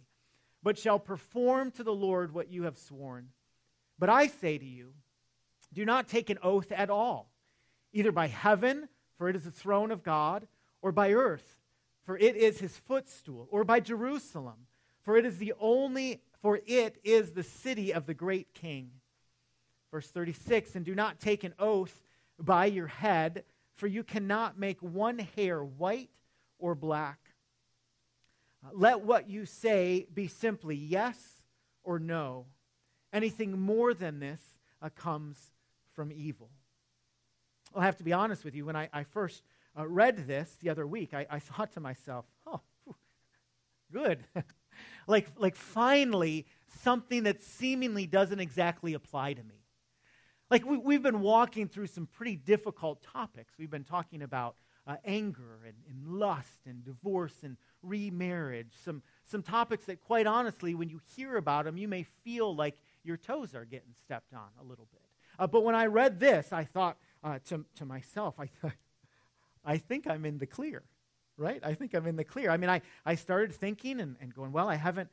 but 0.62 0.78
shall 0.78 0.98
perform 0.98 1.70
to 1.72 1.82
the 1.82 1.94
Lord 1.94 2.32
what 2.32 2.50
you 2.50 2.64
have 2.64 2.78
sworn. 2.78 3.28
But 3.98 4.08
I 4.08 4.26
say 4.26 4.58
to 4.58 4.64
you, 4.64 4.92
do 5.72 5.84
not 5.84 6.08
take 6.08 6.30
an 6.30 6.38
oath 6.42 6.70
at 6.72 6.90
all, 6.90 7.30
either 7.92 8.12
by 8.12 8.28
heaven, 8.28 8.88
for 9.16 9.28
it 9.28 9.36
is 9.36 9.44
the 9.44 9.50
throne 9.50 9.90
of 9.90 10.02
God, 10.02 10.46
or 10.82 10.92
by 10.92 11.12
earth, 11.12 11.58
for 12.04 12.18
it 12.18 12.36
is 12.36 12.58
his 12.58 12.76
footstool, 12.76 13.48
or 13.50 13.64
by 13.64 13.80
Jerusalem, 13.80 14.66
for 15.02 15.16
it 15.16 15.24
is 15.24 15.38
the 15.38 15.54
only 15.60 16.20
for 16.42 16.60
it 16.66 16.98
is 17.04 17.30
the 17.30 17.44
city 17.44 17.94
of 17.94 18.04
the 18.04 18.14
great 18.14 18.52
king. 18.52 18.90
Verse 19.92 20.08
36 20.08 20.74
And 20.74 20.84
do 20.84 20.94
not 20.94 21.20
take 21.20 21.44
an 21.44 21.54
oath 21.58 22.02
by 22.38 22.66
your 22.66 22.88
head, 22.88 23.44
for 23.76 23.86
you 23.86 24.02
cannot 24.02 24.58
make 24.58 24.82
one 24.82 25.20
hair 25.20 25.62
white 25.62 26.10
or 26.58 26.74
black. 26.74 27.21
Let 28.72 29.02
what 29.02 29.28
you 29.28 29.44
say 29.46 30.06
be 30.12 30.28
simply 30.28 30.76
yes 30.76 31.42
or 31.82 31.98
no. 31.98 32.46
Anything 33.12 33.58
more 33.58 33.92
than 33.92 34.20
this 34.20 34.40
uh, 34.80 34.88
comes 34.90 35.38
from 35.94 36.12
evil. 36.12 36.50
I'll 37.74 37.82
have 37.82 37.96
to 37.96 38.04
be 38.04 38.12
honest 38.12 38.44
with 38.44 38.54
you. 38.54 38.66
When 38.66 38.76
I, 38.76 38.88
I 38.92 39.04
first 39.04 39.42
uh, 39.78 39.86
read 39.86 40.26
this 40.26 40.56
the 40.60 40.70
other 40.70 40.86
week, 40.86 41.14
I, 41.14 41.26
I 41.30 41.38
thought 41.40 41.72
to 41.72 41.80
myself, 41.80 42.24
oh, 42.46 42.60
good. 43.92 44.24
like, 45.06 45.28
like, 45.36 45.56
finally, 45.56 46.46
something 46.82 47.24
that 47.24 47.42
seemingly 47.42 48.06
doesn't 48.06 48.40
exactly 48.40 48.94
apply 48.94 49.34
to 49.34 49.42
me. 49.42 49.64
Like, 50.50 50.66
we, 50.66 50.76
we've 50.76 51.02
been 51.02 51.20
walking 51.20 51.68
through 51.68 51.86
some 51.88 52.06
pretty 52.06 52.36
difficult 52.36 53.02
topics. 53.02 53.54
We've 53.58 53.70
been 53.70 53.84
talking 53.84 54.22
about 54.22 54.56
uh, 54.86 54.96
anger 55.04 55.60
and, 55.64 55.74
and 55.88 56.18
lust 56.18 56.60
and 56.66 56.84
divorce 56.84 57.34
and 57.42 57.56
remarriage, 57.82 58.72
some, 58.84 59.02
some 59.24 59.42
topics 59.42 59.84
that, 59.86 60.00
quite 60.00 60.26
honestly, 60.26 60.74
when 60.74 60.88
you 60.88 61.00
hear 61.16 61.36
about 61.36 61.64
them, 61.64 61.76
you 61.76 61.88
may 61.88 62.04
feel 62.24 62.54
like 62.54 62.76
your 63.04 63.16
toes 63.16 63.54
are 63.54 63.64
getting 63.64 63.94
stepped 64.04 64.34
on 64.34 64.48
a 64.60 64.64
little 64.64 64.86
bit. 64.92 65.02
Uh, 65.38 65.46
but 65.46 65.64
when 65.64 65.74
I 65.74 65.86
read 65.86 66.20
this, 66.20 66.52
I 66.52 66.64
thought 66.64 66.96
uh, 67.24 67.38
to, 67.46 67.64
to 67.76 67.84
myself, 67.84 68.34
I 68.38 68.46
thought, 68.46 68.72
I 69.64 69.78
think 69.78 70.06
I'm 70.06 70.24
in 70.24 70.38
the 70.38 70.46
clear, 70.46 70.82
right? 71.36 71.60
I 71.64 71.74
think 71.74 71.94
I'm 71.94 72.06
in 72.06 72.16
the 72.16 72.24
clear. 72.24 72.50
I 72.50 72.56
mean, 72.56 72.70
I, 72.70 72.82
I 73.06 73.14
started 73.14 73.54
thinking 73.54 74.00
and, 74.00 74.16
and 74.20 74.34
going, 74.34 74.52
well, 74.52 74.68
I 74.68 74.74
haven't, 74.74 75.08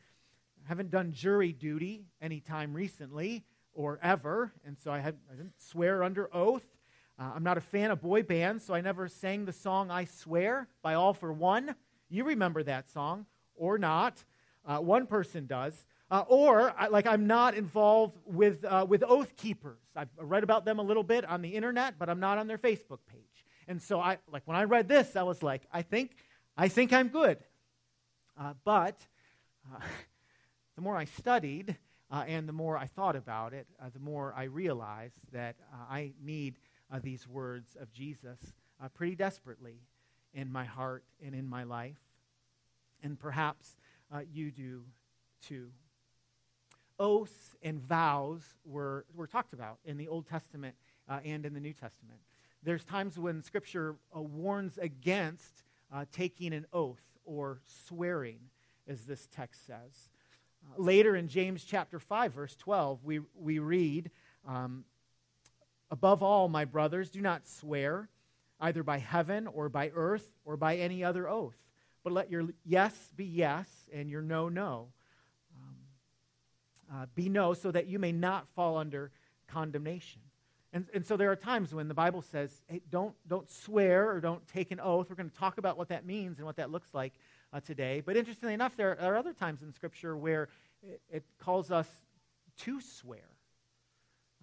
haven't 0.68 0.92
done 0.92 1.14
jury 1.14 1.54
duty 1.54 2.06
anytime 2.22 2.74
recently 2.74 3.46
or 3.74 4.00
ever, 4.04 4.52
and 4.66 4.78
so 4.78 4.92
I, 4.92 5.00
had, 5.00 5.16
I 5.32 5.36
didn't 5.36 5.54
swear 5.60 6.04
under 6.04 6.30
oath. 6.36 6.66
Uh, 7.20 7.34
I'm 7.36 7.44
not 7.44 7.58
a 7.58 7.62
fan 7.62 7.92
of 7.92 8.02
boy 8.02 8.24
bands, 8.24 8.64
so 8.64 8.74
I 8.74 8.80
never 8.80 9.10
sang 9.10 9.44
the 9.44 9.52
song 9.52 9.92
I 9.92 10.06
Swear 10.06 10.70
by 10.82 10.94
All-4-One. 10.94 11.76
You 12.08 12.24
remember 12.24 12.64
that 12.64 12.90
song 12.90 13.26
or 13.56 13.78
not. 13.78 14.24
Uh, 14.66 14.78
one 14.78 15.06
person 15.06 15.46
does. 15.46 15.86
Uh, 16.10 16.24
or, 16.30 16.74
I, 16.80 16.88
like, 16.88 17.06
I'm 17.06 17.28
not 17.28 17.56
involved 17.56 18.18
with, 18.26 18.64
uh, 18.64 18.86
with 18.88 19.04
Oath 19.04 19.36
Keepers. 19.36 19.82
I've 19.98 20.08
read 20.18 20.44
about 20.44 20.64
them 20.64 20.80
a 20.80 20.82
little 20.82 21.04
bit 21.04 21.26
on 21.26 21.42
the 21.42 21.50
internet, 21.50 22.00
but 22.00 22.10
I'm 22.10 22.22
not 22.22 22.38
on 22.38 22.48
their 22.48 22.58
Facebook 22.58 23.00
page. 23.06 23.46
And 23.68 23.82
so, 23.82 24.00
I, 24.00 24.20
like, 24.32 24.44
when 24.46 24.56
I 24.56 24.64
read 24.64 24.88
this, 24.88 25.18
I 25.18 25.24
was 25.24 25.44
like, 25.44 25.64
I 25.74 25.82
think, 25.82 26.16
I 26.56 26.70
think 26.70 26.94
I'm 26.94 27.10
good. 27.10 27.38
Uh, 28.40 28.54
but 28.64 28.96
uh, 29.70 29.80
the 30.78 30.82
more 30.82 30.96
I 30.96 31.04
studied 31.04 31.76
and 32.10 32.48
the 32.48 32.54
more 32.54 32.78
I 32.78 32.88
thought 32.88 33.16
about 33.16 33.54
it, 33.54 33.68
the 33.94 34.00
more 34.00 34.34
I 34.36 34.46
realized 34.46 35.20
that 35.32 35.58
I 35.92 36.14
need 36.20 36.56
these 36.98 37.28
words 37.28 37.78
of 37.80 37.92
Jesus 37.92 38.40
pretty 38.96 39.16
desperately 39.16 39.82
in 40.34 40.52
my 40.52 40.66
heart 40.66 41.04
and 41.24 41.36
in 41.36 41.48
my 41.48 41.64
life. 41.64 42.00
And 43.04 43.20
perhaps 43.20 43.76
you 44.32 44.52
do 44.52 44.84
too 45.42 45.70
oaths 47.00 47.56
and 47.64 47.82
vows 47.82 48.44
were, 48.66 49.06
were 49.16 49.28
talked 49.28 49.54
about 49.54 49.80
in 49.86 49.98
the 49.98 50.08
Old 50.08 50.28
Testament 50.28 50.76
uh, 51.08 51.20
and 51.24 51.46
in 51.46 51.54
the 51.54 51.60
New 51.60 51.74
Testament. 51.74 52.20
There's 52.62 52.84
times 52.84 53.18
when 53.18 53.42
Scripture 53.42 53.96
uh, 54.16 54.22
warns 54.22 54.78
against 54.78 55.64
uh, 55.94 56.06
taking 56.12 56.54
an 56.54 56.66
oath 56.74 57.02
or 57.26 57.62
swearing, 57.88 58.40
as 58.88 59.06
this 59.06 59.28
text 59.34 59.66
says. 59.66 60.10
Uh, 60.64 60.82
later 60.82 61.16
in 61.16 61.30
James 61.30 61.64
chapter 61.64 62.00
5, 62.00 62.34
verse 62.34 62.56
12, 62.58 63.06
we, 63.06 63.22
we 63.34 63.60
read, 63.60 64.12
um, 64.46 64.84
Above 65.92 66.22
all, 66.22 66.48
my 66.48 66.66
brothers, 66.66 67.10
do 67.10 67.22
not 67.22 67.48
swear, 67.48 68.10
either 68.60 68.84
by 68.84 68.98
heaven 68.98 69.48
or 69.48 69.70
by 69.70 69.92
earth 69.96 70.28
or 70.46 70.58
by 70.58 70.78
any 70.78 71.04
other 71.04 71.28
oath, 71.28 71.58
but 72.04 72.14
let 72.14 72.30
your 72.30 72.48
yes 72.66 73.12
be 73.16 73.26
yes 73.26 73.68
and 73.94 74.10
your 74.10 74.22
no, 74.22 74.50
no 74.50 74.90
uh, 76.92 77.06
be 77.16 77.30
no, 77.30 77.54
so 77.54 77.72
that 77.72 77.88
you 77.88 78.00
may 78.00 78.12
not 78.12 78.48
fall 78.56 78.78
under 78.78 79.12
condemnation. 79.48 80.22
And, 80.72 80.86
and 80.94 81.06
so 81.06 81.18
there 81.18 81.32
are 81.32 81.36
times 81.36 81.74
when 81.74 81.88
the 81.88 81.94
Bible 81.94 82.22
says, 82.22 82.52
hey, 82.68 82.82
don't, 82.90 83.16
don't 83.28 83.50
swear 83.50 84.10
or 84.12 84.22
don't 84.22 84.48
take 84.48 84.72
an 84.72 84.80
oath. 84.80 85.10
We're 85.10 85.16
going 85.16 85.30
to 85.30 85.36
talk 85.36 85.58
about 85.58 85.78
what 85.78 85.90
that 85.90 86.06
means 86.06 86.38
and 86.38 86.46
what 86.46 86.58
that 86.58 86.70
looks 86.70 86.94
like 86.94 87.14
uh, 87.52 87.60
today. 87.60 88.02
But 88.06 88.18
interestingly 88.18 88.54
enough, 88.54 88.76
there 88.76 89.00
are 89.02 89.18
other 89.18 89.34
times 89.34 89.64
in 89.64 89.74
Scripture 89.74 90.16
where 90.16 90.50
it, 90.84 91.02
it 91.12 91.24
calls 91.40 91.72
us 91.72 91.88
to 92.60 92.82
swear. 92.82 93.24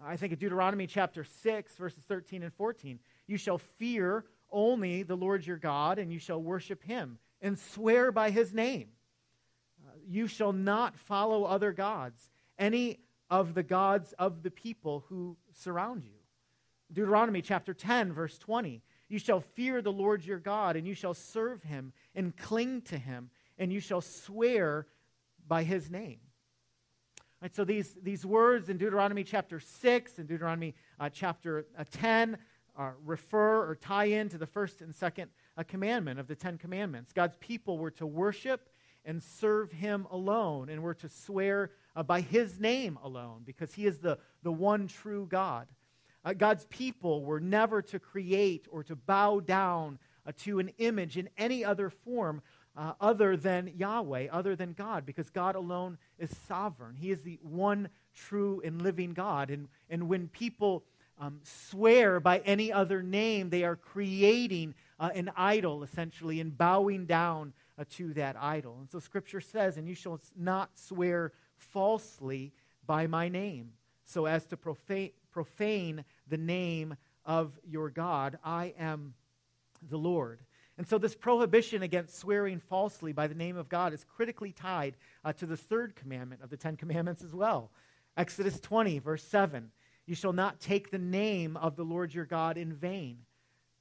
I 0.04 0.16
think 0.16 0.32
of 0.32 0.38
Deuteronomy 0.38 0.86
chapter 0.86 1.24
6, 1.24 1.76
verses 1.76 2.04
13 2.04 2.42
and 2.42 2.52
14. 2.52 2.98
You 3.26 3.38
shall 3.38 3.58
fear 3.58 4.24
only 4.50 5.02
the 5.02 5.16
Lord 5.16 5.46
your 5.46 5.56
God, 5.56 5.98
and 5.98 6.12
you 6.12 6.18
shall 6.18 6.40
worship 6.40 6.82
him, 6.82 7.18
and 7.40 7.58
swear 7.58 8.12
by 8.12 8.30
his 8.30 8.52
name. 8.52 8.88
Uh, 9.86 9.92
you 10.06 10.26
shall 10.26 10.52
not 10.52 10.96
follow 10.96 11.44
other 11.44 11.72
gods 11.72 12.30
any 12.58 13.00
of 13.30 13.54
the 13.54 13.62
gods 13.62 14.12
of 14.18 14.42
the 14.42 14.50
people 14.50 15.04
who 15.08 15.36
surround 15.52 16.04
you. 16.04 16.18
Deuteronomy 16.92 17.42
chapter 17.42 17.74
10, 17.74 18.12
verse 18.12 18.38
20. 18.38 18.82
You 19.08 19.18
shall 19.18 19.40
fear 19.40 19.82
the 19.82 19.92
Lord 19.92 20.24
your 20.24 20.38
God, 20.38 20.76
and 20.76 20.86
you 20.86 20.94
shall 20.94 21.14
serve 21.14 21.62
him 21.62 21.92
and 22.14 22.36
cling 22.36 22.82
to 22.82 22.98
him, 22.98 23.30
and 23.58 23.72
you 23.72 23.80
shall 23.80 24.00
swear 24.00 24.86
by 25.46 25.64
his 25.64 25.90
name. 25.90 26.20
So 27.52 27.64
these, 27.64 27.96
these 28.02 28.24
words 28.24 28.70
in 28.70 28.78
Deuteronomy 28.78 29.22
chapter 29.22 29.60
6 29.60 30.18
and 30.18 30.26
Deuteronomy 30.26 30.74
uh, 30.98 31.10
chapter 31.10 31.66
uh, 31.78 31.84
10 31.90 32.38
uh, 32.76 32.90
refer 33.04 33.68
or 33.68 33.76
tie 33.76 34.06
into 34.06 34.38
the 34.38 34.46
first 34.46 34.80
and 34.80 34.94
second 34.94 35.30
uh, 35.56 35.62
commandment 35.62 36.18
of 36.18 36.28
the 36.28 36.34
Ten 36.34 36.58
Commandments. 36.58 37.12
God's 37.12 37.36
people 37.36 37.78
were 37.78 37.90
to 37.92 38.06
worship 38.06 38.68
and 39.04 39.22
serve 39.22 39.70
him 39.70 40.08
alone, 40.10 40.68
and 40.68 40.82
were 40.82 40.94
to 40.94 41.08
swear 41.08 41.70
uh, 41.94 42.02
by 42.02 42.20
his 42.20 42.58
name 42.58 42.98
alone, 43.04 43.42
because 43.44 43.72
he 43.72 43.86
is 43.86 43.98
the, 43.98 44.18
the 44.42 44.50
one 44.50 44.88
true 44.88 45.28
God. 45.30 45.68
Uh, 46.24 46.32
God's 46.32 46.64
people 46.64 47.24
were 47.24 47.38
never 47.38 47.80
to 47.82 48.00
create 48.00 48.66
or 48.72 48.82
to 48.82 48.96
bow 48.96 49.38
down 49.38 50.00
to 50.38 50.58
an 50.58 50.70
image 50.78 51.16
in 51.16 51.28
any 51.38 51.64
other 51.64 51.88
form 51.88 52.42
uh, 52.76 52.92
other 53.00 53.36
than 53.36 53.72
Yahweh, 53.76 54.28
other 54.30 54.54
than 54.54 54.72
God, 54.72 55.06
because 55.06 55.30
God 55.30 55.54
alone 55.54 55.98
is 56.18 56.34
sovereign. 56.46 56.94
He 56.94 57.10
is 57.10 57.22
the 57.22 57.38
one 57.42 57.88
true 58.14 58.60
and 58.64 58.82
living 58.82 59.14
God. 59.14 59.50
And, 59.50 59.68
and 59.88 60.08
when 60.08 60.28
people 60.28 60.84
um, 61.18 61.40
swear 61.42 62.20
by 62.20 62.38
any 62.38 62.72
other 62.72 63.02
name, 63.02 63.48
they 63.48 63.64
are 63.64 63.76
creating 63.76 64.74
uh, 65.00 65.10
an 65.14 65.30
idol, 65.36 65.82
essentially, 65.82 66.40
and 66.40 66.56
bowing 66.56 67.06
down 67.06 67.54
uh, 67.78 67.84
to 67.92 68.12
that 68.14 68.36
idol. 68.38 68.76
And 68.80 68.90
so 68.90 68.98
Scripture 68.98 69.40
says, 69.40 69.76
And 69.76 69.88
you 69.88 69.94
shall 69.94 70.20
not 70.36 70.70
swear 70.78 71.32
falsely 71.56 72.52
by 72.86 73.06
my 73.06 73.28
name, 73.28 73.72
so 74.04 74.26
as 74.26 74.46
to 74.46 74.56
profane, 74.56 75.10
profane 75.30 76.04
the 76.28 76.36
name 76.36 76.96
of 77.24 77.58
your 77.66 77.90
God. 77.90 78.38
I 78.44 78.74
am 78.78 79.14
the 79.90 79.98
Lord. 79.98 80.40
And 80.78 80.86
so, 80.86 80.98
this 80.98 81.14
prohibition 81.14 81.82
against 81.82 82.18
swearing 82.18 82.60
falsely 82.60 83.12
by 83.12 83.26
the 83.26 83.34
name 83.34 83.56
of 83.56 83.68
God 83.68 83.94
is 83.94 84.04
critically 84.04 84.52
tied 84.52 84.96
uh, 85.24 85.32
to 85.34 85.46
the 85.46 85.56
third 85.56 85.96
commandment 85.96 86.42
of 86.42 86.50
the 86.50 86.56
Ten 86.56 86.76
Commandments 86.76 87.22
as 87.22 87.34
well. 87.34 87.70
Exodus 88.16 88.60
20, 88.60 88.98
verse 88.98 89.24
7 89.24 89.70
You 90.06 90.14
shall 90.14 90.34
not 90.34 90.60
take 90.60 90.90
the 90.90 90.98
name 90.98 91.56
of 91.56 91.76
the 91.76 91.84
Lord 91.84 92.12
your 92.12 92.26
God 92.26 92.58
in 92.58 92.74
vain, 92.74 93.18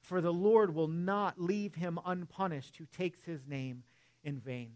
for 0.00 0.22
the 0.22 0.32
Lord 0.32 0.74
will 0.74 0.88
not 0.88 1.40
leave 1.40 1.74
him 1.74 1.98
unpunished 2.06 2.76
who 2.78 2.86
takes 2.86 3.22
his 3.22 3.46
name 3.46 3.82
in 4.24 4.38
vain. 4.38 4.72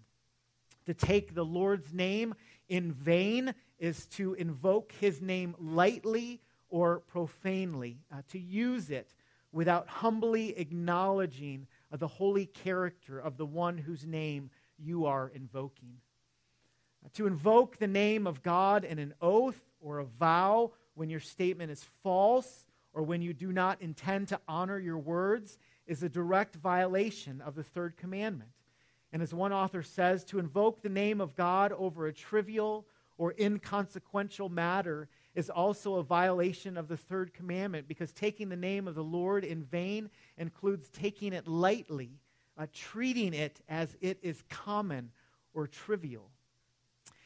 To 0.86 0.94
take 0.94 1.34
the 1.34 1.44
Lord's 1.44 1.92
name 1.92 2.34
in 2.68 2.92
vain 2.92 3.54
is 3.78 4.06
to 4.06 4.34
invoke 4.34 4.92
his 5.00 5.22
name 5.22 5.54
lightly 5.58 6.40
or 6.68 7.00
profanely, 7.00 7.98
uh, 8.12 8.22
to 8.28 8.38
use 8.38 8.90
it 8.90 9.14
without 9.52 9.88
humbly 9.88 10.56
acknowledging 10.58 11.66
the 11.98 12.06
holy 12.06 12.46
character 12.46 13.18
of 13.18 13.36
the 13.36 13.46
one 13.46 13.78
whose 13.78 14.06
name 14.06 14.50
you 14.78 15.06
are 15.06 15.30
invoking. 15.34 15.96
Uh, 17.04 17.08
to 17.14 17.26
invoke 17.26 17.78
the 17.78 17.86
name 17.86 18.26
of 18.26 18.42
God 18.42 18.84
in 18.84 18.98
an 18.98 19.14
oath 19.20 19.60
or 19.80 19.98
a 19.98 20.04
vow 20.04 20.72
when 20.94 21.10
your 21.10 21.20
statement 21.20 21.70
is 21.70 21.84
false 22.02 22.66
or 22.92 23.02
when 23.02 23.22
you 23.22 23.32
do 23.32 23.52
not 23.52 23.80
intend 23.80 24.28
to 24.28 24.40
honor 24.48 24.78
your 24.78 24.98
words 24.98 25.58
is 25.86 26.02
a 26.02 26.08
direct 26.08 26.56
violation 26.56 27.40
of 27.40 27.54
the 27.54 27.62
third 27.62 27.96
commandment. 27.96 28.50
And 29.12 29.22
as 29.22 29.34
one 29.34 29.52
author 29.52 29.82
says, 29.82 30.24
to 30.26 30.38
invoke 30.38 30.82
the 30.82 30.88
name 30.88 31.20
of 31.20 31.34
God 31.34 31.72
over 31.72 32.06
a 32.06 32.12
trivial 32.12 32.86
or 33.18 33.34
inconsequential 33.38 34.48
matter 34.48 35.08
is 35.34 35.50
also 35.50 35.96
a 35.96 36.02
violation 36.02 36.76
of 36.76 36.88
the 36.88 36.96
third 36.96 37.32
commandment 37.32 37.86
because 37.88 38.12
taking 38.12 38.48
the 38.48 38.56
name 38.56 38.88
of 38.88 38.94
the 38.94 39.04
Lord 39.04 39.44
in 39.44 39.62
vain 39.62 40.10
includes 40.36 40.88
taking 40.88 41.32
it 41.32 41.46
lightly, 41.46 42.10
uh, 42.58 42.66
treating 42.72 43.32
it 43.34 43.60
as 43.68 43.96
it 44.00 44.18
is 44.22 44.42
common 44.48 45.10
or 45.54 45.66
trivial. 45.66 46.30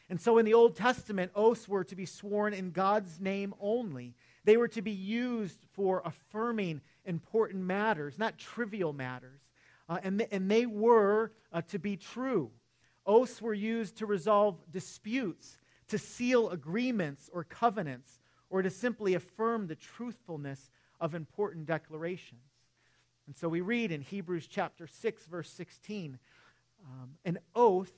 And 0.09 0.21
so 0.21 0.37
in 0.37 0.45
the 0.45 0.53
Old 0.53 0.75
Testament, 0.75 1.31
oaths 1.35 1.67
were 1.67 1.83
to 1.83 1.95
be 1.95 2.05
sworn 2.05 2.53
in 2.53 2.71
God's 2.71 3.19
name 3.19 3.55
only. 3.59 4.13
They 4.43 4.57
were 4.57 4.67
to 4.69 4.83
be 4.83 4.91
used 4.91 5.65
for 5.73 6.03
affirming 6.05 6.81
important 7.05 7.63
matters, 7.63 8.19
not 8.19 8.37
trivial 8.37 8.93
matters 8.93 9.41
uh, 9.87 9.99
and, 10.03 10.19
th- 10.19 10.29
and 10.31 10.49
they 10.49 10.65
were 10.65 11.31
uh, 11.51 11.61
to 11.69 11.79
be 11.79 11.97
true. 11.97 12.51
Oaths 13.05 13.41
were 13.41 13.53
used 13.53 13.97
to 13.97 14.05
resolve 14.05 14.57
disputes, 14.71 15.57
to 15.89 15.97
seal 15.97 16.49
agreements 16.49 17.29
or 17.33 17.43
covenants, 17.43 18.19
or 18.49 18.61
to 18.61 18.69
simply 18.69 19.13
affirm 19.13 19.67
the 19.67 19.75
truthfulness 19.75 20.69
of 20.99 21.15
important 21.15 21.65
declarations. 21.65 22.41
And 23.27 23.35
so 23.35 23.49
we 23.49 23.61
read 23.61 23.91
in 23.91 24.01
Hebrews 24.01 24.47
chapter 24.47 24.87
6, 24.87 25.25
verse 25.25 25.49
16, 25.49 26.19
um, 26.85 27.09
an 27.25 27.39
oath, 27.55 27.91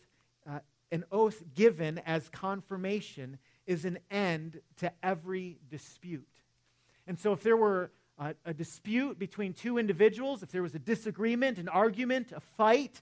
uh, 0.50 0.60
an 0.92 1.04
oath 1.12 1.44
given 1.54 2.00
as 2.06 2.30
confirmation 2.30 3.38
is 3.66 3.84
an 3.84 4.00
end 4.10 4.62
to 4.78 4.92
every 5.04 5.58
dispute. 5.70 6.28
And 7.06 7.20
so 7.20 7.34
if 7.34 7.44
there 7.44 7.58
were 7.58 7.92
a, 8.18 8.36
a 8.46 8.54
dispute 8.54 9.20
between 9.20 9.54
two 9.54 9.78
individuals, 9.78 10.44
if 10.44 10.52
there 10.52 10.64
was 10.64 10.76
a 10.76 10.80
disagreement, 10.80 11.58
an 11.58 11.68
argument, 11.68 12.32
a 12.32 12.40
fight, 12.40 13.02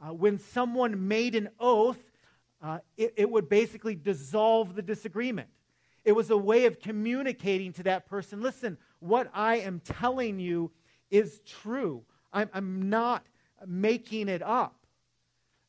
uh, 0.00 0.12
when 0.12 0.38
someone 0.38 1.08
made 1.08 1.34
an 1.34 1.48
oath, 1.58 1.98
uh, 2.64 2.78
it, 2.96 3.12
it 3.16 3.30
would 3.30 3.48
basically 3.50 3.94
dissolve 3.94 4.74
the 4.74 4.80
disagreement. 4.80 5.48
It 6.02 6.12
was 6.12 6.30
a 6.30 6.36
way 6.36 6.64
of 6.64 6.80
communicating 6.80 7.74
to 7.74 7.82
that 7.82 8.06
person 8.08 8.40
listen, 8.40 8.78
what 9.00 9.30
I 9.34 9.56
am 9.56 9.80
telling 9.80 10.38
you 10.40 10.72
is 11.10 11.40
true. 11.46 12.04
I'm, 12.32 12.48
I'm 12.54 12.88
not 12.88 13.26
making 13.66 14.28
it 14.28 14.42
up. 14.42 14.86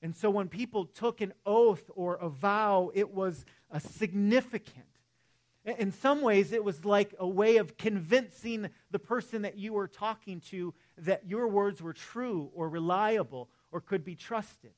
And 0.02 0.16
so 0.16 0.30
when 0.30 0.48
people 0.48 0.86
took 0.86 1.20
an 1.20 1.34
oath 1.46 1.84
or 1.96 2.16
a 2.16 2.30
vow, 2.30 2.92
it 2.94 3.12
was 3.12 3.46
a 3.72 3.80
significant. 3.80 4.86
In 5.66 5.92
some 5.92 6.22
ways, 6.22 6.54
it 6.54 6.64
was 6.64 6.86
like 6.86 7.14
a 7.20 7.28
way 7.28 7.58
of 7.58 7.76
convincing 7.76 8.70
the 8.92 9.00
person 9.00 9.42
that 9.42 9.58
you 9.58 9.74
were 9.74 9.88
talking 9.88 10.40
to 10.52 10.74
that 11.00 11.28
your 11.28 11.48
words 11.48 11.82
were 11.82 11.94
true 11.94 12.52
or 12.54 12.70
reliable 12.70 13.50
or 13.72 13.82
could 13.82 14.06
be 14.06 14.16
trusted. 14.16 14.72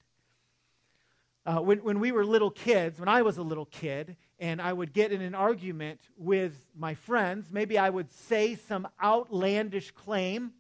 Uh, 1.48 1.62
when, 1.62 1.78
when 1.78 2.02
we 2.02 2.12
were 2.12 2.26
little 2.26 2.52
kids, 2.52 3.00
when 3.00 3.08
I 3.08 3.22
was 3.22 3.38
a 3.38 3.42
little 3.42 3.68
kid, 3.68 4.18
and 4.38 4.62
I 4.62 4.74
would 4.74 4.92
get 4.92 5.14
in 5.14 5.22
an 5.22 5.34
argument 5.34 6.02
with 6.18 6.54
my 6.78 6.94
friends, 6.94 7.48
maybe 7.54 7.78
I 7.78 7.90
would 7.90 8.12
say 8.12 8.56
some 8.56 8.86
outlandish 9.02 9.92
claim, 9.92 10.52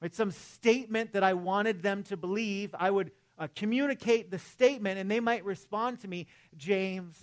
right, 0.00 0.14
some 0.14 0.30
statement 0.30 1.12
that 1.12 1.22
I 1.22 1.34
wanted 1.34 1.82
them 1.82 2.02
to 2.04 2.16
believe. 2.16 2.74
I 2.78 2.90
would 2.90 3.10
uh, 3.38 3.48
communicate 3.54 4.30
the 4.30 4.38
statement, 4.38 4.98
and 4.98 5.10
they 5.10 5.20
might 5.20 5.44
respond 5.44 6.00
to 6.00 6.08
me, 6.08 6.28
James, 6.56 7.14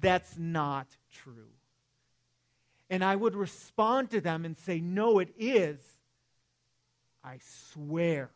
that's 0.00 0.36
not 0.36 0.88
true. 1.12 1.52
And 2.90 3.04
I 3.04 3.14
would 3.14 3.36
respond 3.36 4.10
to 4.10 4.20
them 4.20 4.44
and 4.44 4.56
say, 4.56 4.80
No, 4.80 5.20
it 5.20 5.32
is. 5.38 5.78
I 7.22 7.38
swear. 7.72 8.30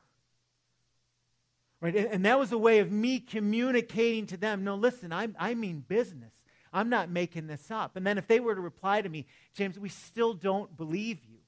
Right? 1.81 1.97
And, 1.97 2.27
that 2.27 2.39
was 2.39 2.53
a 2.53 2.59
way 2.59 2.81
of 2.81 2.93
me 2.93 3.21
communicating 3.21 4.27
to 4.27 4.37
them, 4.37 4.65
No, 4.65 4.75
listen, 4.75 5.13
I, 5.13 5.29
I 5.39 5.55
mean 5.55 5.85
business. 5.87 6.33
I'm 6.73 6.89
not 6.89 7.11
making 7.11 7.47
this 7.47 7.71
up. 7.71 7.97
And 7.97 8.07
then 8.07 8.19
if 8.19 8.27
they 8.27 8.39
were 8.39 8.55
to 8.55 8.61
reply 8.61 9.03
to 9.03 9.09
me, 9.09 9.27
James, 9.55 9.79
we 9.79 9.89
still 9.89 10.35
don't 10.35 10.77
believe 10.77 11.19
you, 11.25 11.39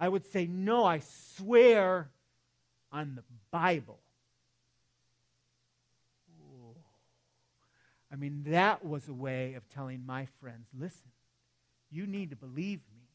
I 0.00 0.08
would 0.08 0.26
say, 0.26 0.46
No, 0.46 0.84
I 0.84 1.00
swear 1.36 2.10
on 2.90 3.14
the 3.14 3.22
Bible. 3.50 4.00
I 8.14 8.16
mean, 8.16 8.44
that 8.46 8.84
was 8.84 9.08
a 9.08 9.12
way 9.12 9.54
of 9.54 9.68
telling 9.68 10.06
my 10.06 10.28
friends, 10.40 10.68
listen, 10.78 11.10
you 11.90 12.06
need 12.06 12.30
to 12.30 12.36
believe 12.36 12.78
me. 12.92 13.08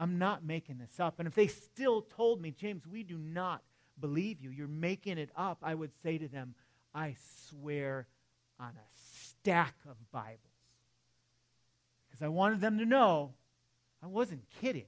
I'm 0.00 0.18
not 0.18 0.44
making 0.44 0.78
this 0.78 0.98
up. 0.98 1.20
And 1.20 1.28
if 1.28 1.34
they 1.36 1.46
still 1.46 2.02
told 2.02 2.42
me, 2.42 2.50
James, 2.50 2.84
we 2.84 3.04
do 3.04 3.16
not 3.16 3.62
believe 4.02 4.42
you, 4.42 4.50
you're 4.50 4.68
making 4.68 5.16
it 5.16 5.30
up, 5.34 5.60
I 5.62 5.74
would 5.74 5.92
say 6.02 6.18
to 6.18 6.28
them, 6.28 6.54
I 6.94 7.16
swear 7.48 8.06
on 8.60 8.68
a 8.68 8.88
stack 9.30 9.74
of 9.88 9.96
Bibles. 10.12 10.38
Because 12.10 12.22
I 12.22 12.28
wanted 12.28 12.60
them 12.60 12.78
to 12.78 12.84
know 12.84 13.32
I 14.02 14.08
wasn't 14.08 14.42
kidding. 14.60 14.84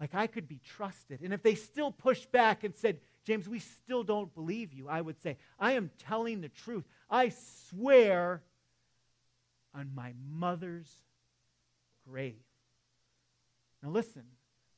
Like 0.00 0.14
I 0.14 0.28
could 0.28 0.48
be 0.48 0.60
trusted. 0.64 1.20
And 1.22 1.34
if 1.34 1.42
they 1.42 1.54
still 1.54 1.90
pushed 1.90 2.32
back 2.32 2.64
and 2.64 2.74
said, 2.74 3.00
James, 3.24 3.48
we 3.48 3.58
still 3.58 4.04
don't 4.04 4.32
believe 4.34 4.72
you, 4.72 4.88
I 4.88 5.00
would 5.00 5.20
say, 5.20 5.36
I 5.58 5.72
am 5.72 5.90
telling 5.98 6.40
the 6.40 6.48
truth. 6.48 6.84
I 7.10 7.32
swear 7.68 8.42
on 9.74 9.90
my 9.94 10.14
mother's 10.30 10.90
grave. 12.08 12.40
Now, 13.82 13.90
listen, 13.90 14.22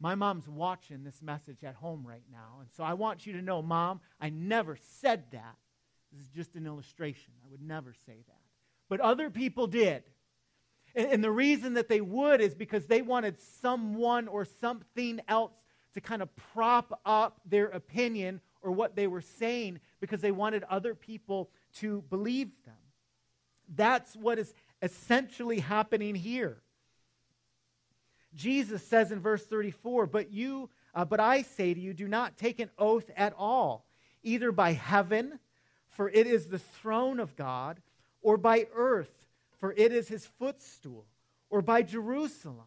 my 0.00 0.14
mom's 0.14 0.49
watching 0.49 1.04
this 1.04 1.21
message 1.23 1.62
at 1.62 1.75
home 1.75 2.07
right 2.07 2.25
now. 2.33 2.61
And 2.61 2.71
so 2.75 2.83
I 2.83 2.95
want 2.95 3.26
you 3.26 3.35
to 3.35 3.42
know, 3.42 3.61
Mom, 3.61 4.00
I 4.19 4.30
never 4.30 4.78
said 5.00 5.25
that. 5.33 5.57
This 6.11 6.23
is 6.23 6.28
just 6.28 6.54
an 6.57 6.66
illustration. 6.66 7.35
I 7.45 7.50
would 7.50 7.62
never 7.62 7.92
say 8.07 8.16
that. 8.26 8.40
But 8.88 9.00
other 9.00 9.28
people 9.28 9.66
did. 9.66 10.02
And, 10.95 11.12
and 11.12 11.25
the 11.25 11.30
reason 11.30 11.75
that 11.75 11.88
they 11.88 12.00
would 12.00 12.40
is 12.40 12.54
because 12.54 12.87
they 12.87 13.02
wanted 13.02 13.40
someone 13.61 14.26
or 14.26 14.47
something 14.47 15.21
else 15.28 15.52
to 15.95 16.00
kind 16.00 16.23
of 16.23 16.35
prop 16.54 16.99
up 17.04 17.40
their 17.45 17.66
opinion 17.66 18.40
or 18.62 18.73
what 18.73 18.97
they 18.97 19.07
were 19.07 19.21
saying 19.21 19.80
because 20.00 20.21
they 20.23 20.33
wanted 20.33 20.64
other 20.64 20.95
people 20.95 21.50
to 21.75 22.02
believe 22.09 22.50
them. 22.64 22.75
That's 23.75 24.16
what 24.16 24.38
is 24.38 24.54
essentially 24.83 25.61
happening 25.61 26.14
here. 26.14 26.62
Jesus 28.35 28.87
says 28.87 29.13
in 29.13 29.21
verse 29.21 29.45
34, 29.45 30.07
"But 30.07 30.31
you 30.31 30.71
uh, 30.95 31.05
but 31.05 31.21
I 31.21 31.43
say 31.43 31.73
to 31.73 31.81
you, 31.81 31.95
do 31.95 32.09
not 32.09 32.37
take 32.37 32.61
an 32.61 32.71
oath 32.79 33.11
at 33.17 33.35
all, 33.37 33.87
either 34.23 34.53
by 34.53 34.73
heaven, 34.73 35.39
for 35.89 36.09
it 36.09 36.27
is 36.27 36.47
the 36.47 36.59
throne 36.59 37.21
of 37.21 37.37
God, 37.37 37.81
or 38.23 38.37
by 38.37 38.67
earth, 38.75 39.27
for 39.59 39.73
it 39.73 39.93
is 39.93 40.09
his 40.09 40.27
footstool, 40.27 41.07
or 41.49 41.63
by 41.63 41.83
Jerusalem, 41.83 42.67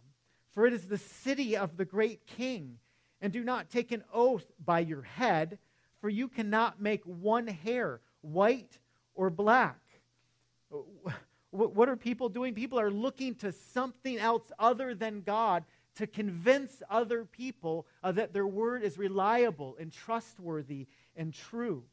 for 0.54 0.66
it 0.66 0.74
is 0.74 0.88
the 0.88 0.98
city 0.98 1.58
of 1.58 1.78
the 1.78 1.86
great 1.86 2.26
king. 2.26 2.78
And 3.22 3.32
do 3.32 3.44
not 3.44 3.70
take 3.70 3.92
an 3.92 4.04
oath 4.14 4.46
by 4.64 4.80
your 4.80 5.02
head, 5.02 5.58
for 6.00 6.10
you 6.10 6.28
cannot 6.28 6.82
make 6.82 7.04
one 7.06 7.48
hair 7.48 8.02
white 8.22 8.78
or 9.16 9.30
black. 9.30 9.80
What 11.54 11.88
are 11.88 11.96
people 11.96 12.30
doing? 12.30 12.56
People 12.56 12.80
are 12.80 12.90
looking 12.90 13.36
to 13.36 13.52
something 13.52 14.18
else 14.18 14.52
other 14.58 14.96
than 14.96 15.22
God 15.22 15.64
to 15.98 16.08
convince 16.08 16.82
other 16.90 17.26
people 17.26 17.86
uh, 18.04 18.12
that 18.14 18.34
their 18.34 18.48
word 18.48 18.82
is 18.82 18.98
reliable 18.98 19.78
and 19.80 19.92
trustworthy 19.92 20.88
and 21.16 21.32
true. 21.32 21.84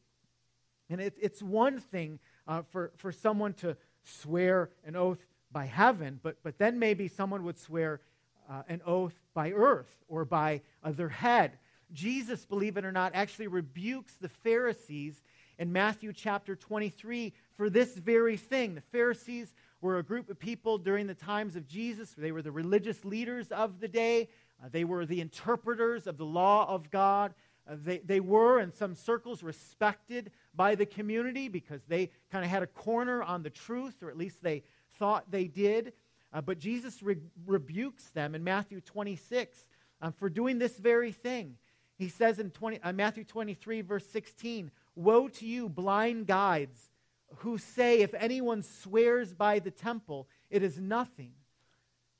And 0.89 0.99
it, 0.99 1.15
it's 1.21 1.43
one 1.43 1.79
thing 1.79 2.17
uh, 2.47 2.63
for, 2.71 2.91
for 2.97 3.11
someone 3.11 3.53
to 3.55 3.77
swear 4.03 4.71
an 4.83 4.95
oath 4.95 5.19
by 5.51 5.65
heaven, 5.65 6.19
but, 6.23 6.37
but 6.41 6.57
then 6.57 6.79
maybe 6.79 7.07
someone 7.07 7.43
would 7.43 7.59
swear 7.59 8.01
uh, 8.49 8.63
an 8.67 8.81
oath 8.83 9.13
by 9.35 9.51
earth 9.51 9.95
or 10.07 10.25
by 10.25 10.61
their 10.83 11.09
head. 11.09 11.59
Jesus, 11.93 12.45
believe 12.45 12.77
it 12.77 12.85
or 12.85 12.91
not, 12.91 13.11
actually 13.13 13.47
rebukes 13.47 14.15
the 14.15 14.29
Pharisees 14.29 15.21
in 15.59 15.71
Matthew 15.71 16.13
chapter 16.13 16.55
23 16.55 17.33
for 17.61 17.69
this 17.69 17.93
very 17.93 18.37
thing. 18.37 18.73
The 18.73 18.81
Pharisees 18.81 19.53
were 19.81 19.99
a 19.99 20.03
group 20.03 20.31
of 20.31 20.39
people 20.39 20.79
during 20.79 21.05
the 21.05 21.13
times 21.13 21.55
of 21.55 21.67
Jesus. 21.67 22.15
They 22.17 22.31
were 22.31 22.41
the 22.41 22.51
religious 22.51 23.05
leaders 23.05 23.51
of 23.51 23.79
the 23.79 23.87
day, 23.87 24.29
uh, 24.59 24.69
they 24.71 24.83
were 24.83 25.05
the 25.05 25.21
interpreters 25.21 26.07
of 26.07 26.17
the 26.17 26.25
law 26.25 26.67
of 26.67 26.89
God. 26.89 27.35
Uh, 27.69 27.75
they, 27.77 27.99
they 27.99 28.19
were, 28.19 28.59
in 28.61 28.73
some 28.73 28.95
circles, 28.95 29.43
respected 29.43 30.31
by 30.55 30.73
the 30.73 30.87
community 30.87 31.49
because 31.49 31.83
they 31.87 32.09
kind 32.31 32.43
of 32.43 32.49
had 32.49 32.63
a 32.63 32.67
corner 32.67 33.21
on 33.21 33.43
the 33.43 33.51
truth, 33.51 34.01
or 34.01 34.09
at 34.09 34.17
least 34.17 34.41
they 34.41 34.63
thought 34.97 35.29
they 35.29 35.45
did. 35.45 35.93
Uh, 36.33 36.41
but 36.41 36.57
Jesus 36.57 37.03
re- 37.03 37.17
rebukes 37.45 38.05
them 38.05 38.33
in 38.33 38.43
Matthew 38.43 38.81
26 38.81 39.67
um, 40.01 40.13
for 40.13 40.31
doing 40.31 40.57
this 40.57 40.77
very 40.77 41.11
thing. 41.11 41.57
He 41.99 42.09
says 42.09 42.39
in 42.39 42.49
20, 42.49 42.81
uh, 42.81 42.91
Matthew 42.91 43.23
23, 43.23 43.81
verse 43.81 44.07
16, 44.07 44.71
Woe 44.95 45.27
to 45.27 45.45
you, 45.45 45.69
blind 45.69 46.25
guides, 46.25 46.90
who 47.37 47.57
say, 47.57 48.01
If 48.01 48.13
anyone 48.13 48.63
swears 48.63 49.33
by 49.33 49.59
the 49.59 49.71
temple, 49.71 50.27
it 50.49 50.63
is 50.63 50.79
nothing. 50.79 51.33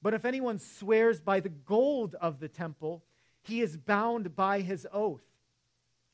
But 0.01 0.13
if 0.13 0.25
anyone 0.25 0.59
swears 0.59 1.21
by 1.21 1.39
the 1.39 1.49
gold 1.49 2.15
of 2.15 2.39
the 2.39 2.47
temple, 2.47 3.03
he 3.43 3.61
is 3.61 3.77
bound 3.77 4.35
by 4.35 4.61
his 4.61 4.87
oath. 4.91 5.23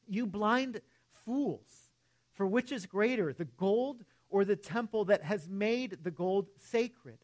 You 0.08 0.26
blind 0.26 0.82
fools, 1.26 1.92
for 2.34 2.46
which 2.46 2.72
is 2.72 2.86
greater, 2.86 3.34
the 3.34 3.46
gold 3.46 4.04
or 4.30 4.44
the 4.44 4.56
temple 4.56 5.06
that 5.06 5.24
has 5.24 5.48
made 5.48 6.00
the 6.04 6.12
gold 6.12 6.48
sacred? 6.58 7.20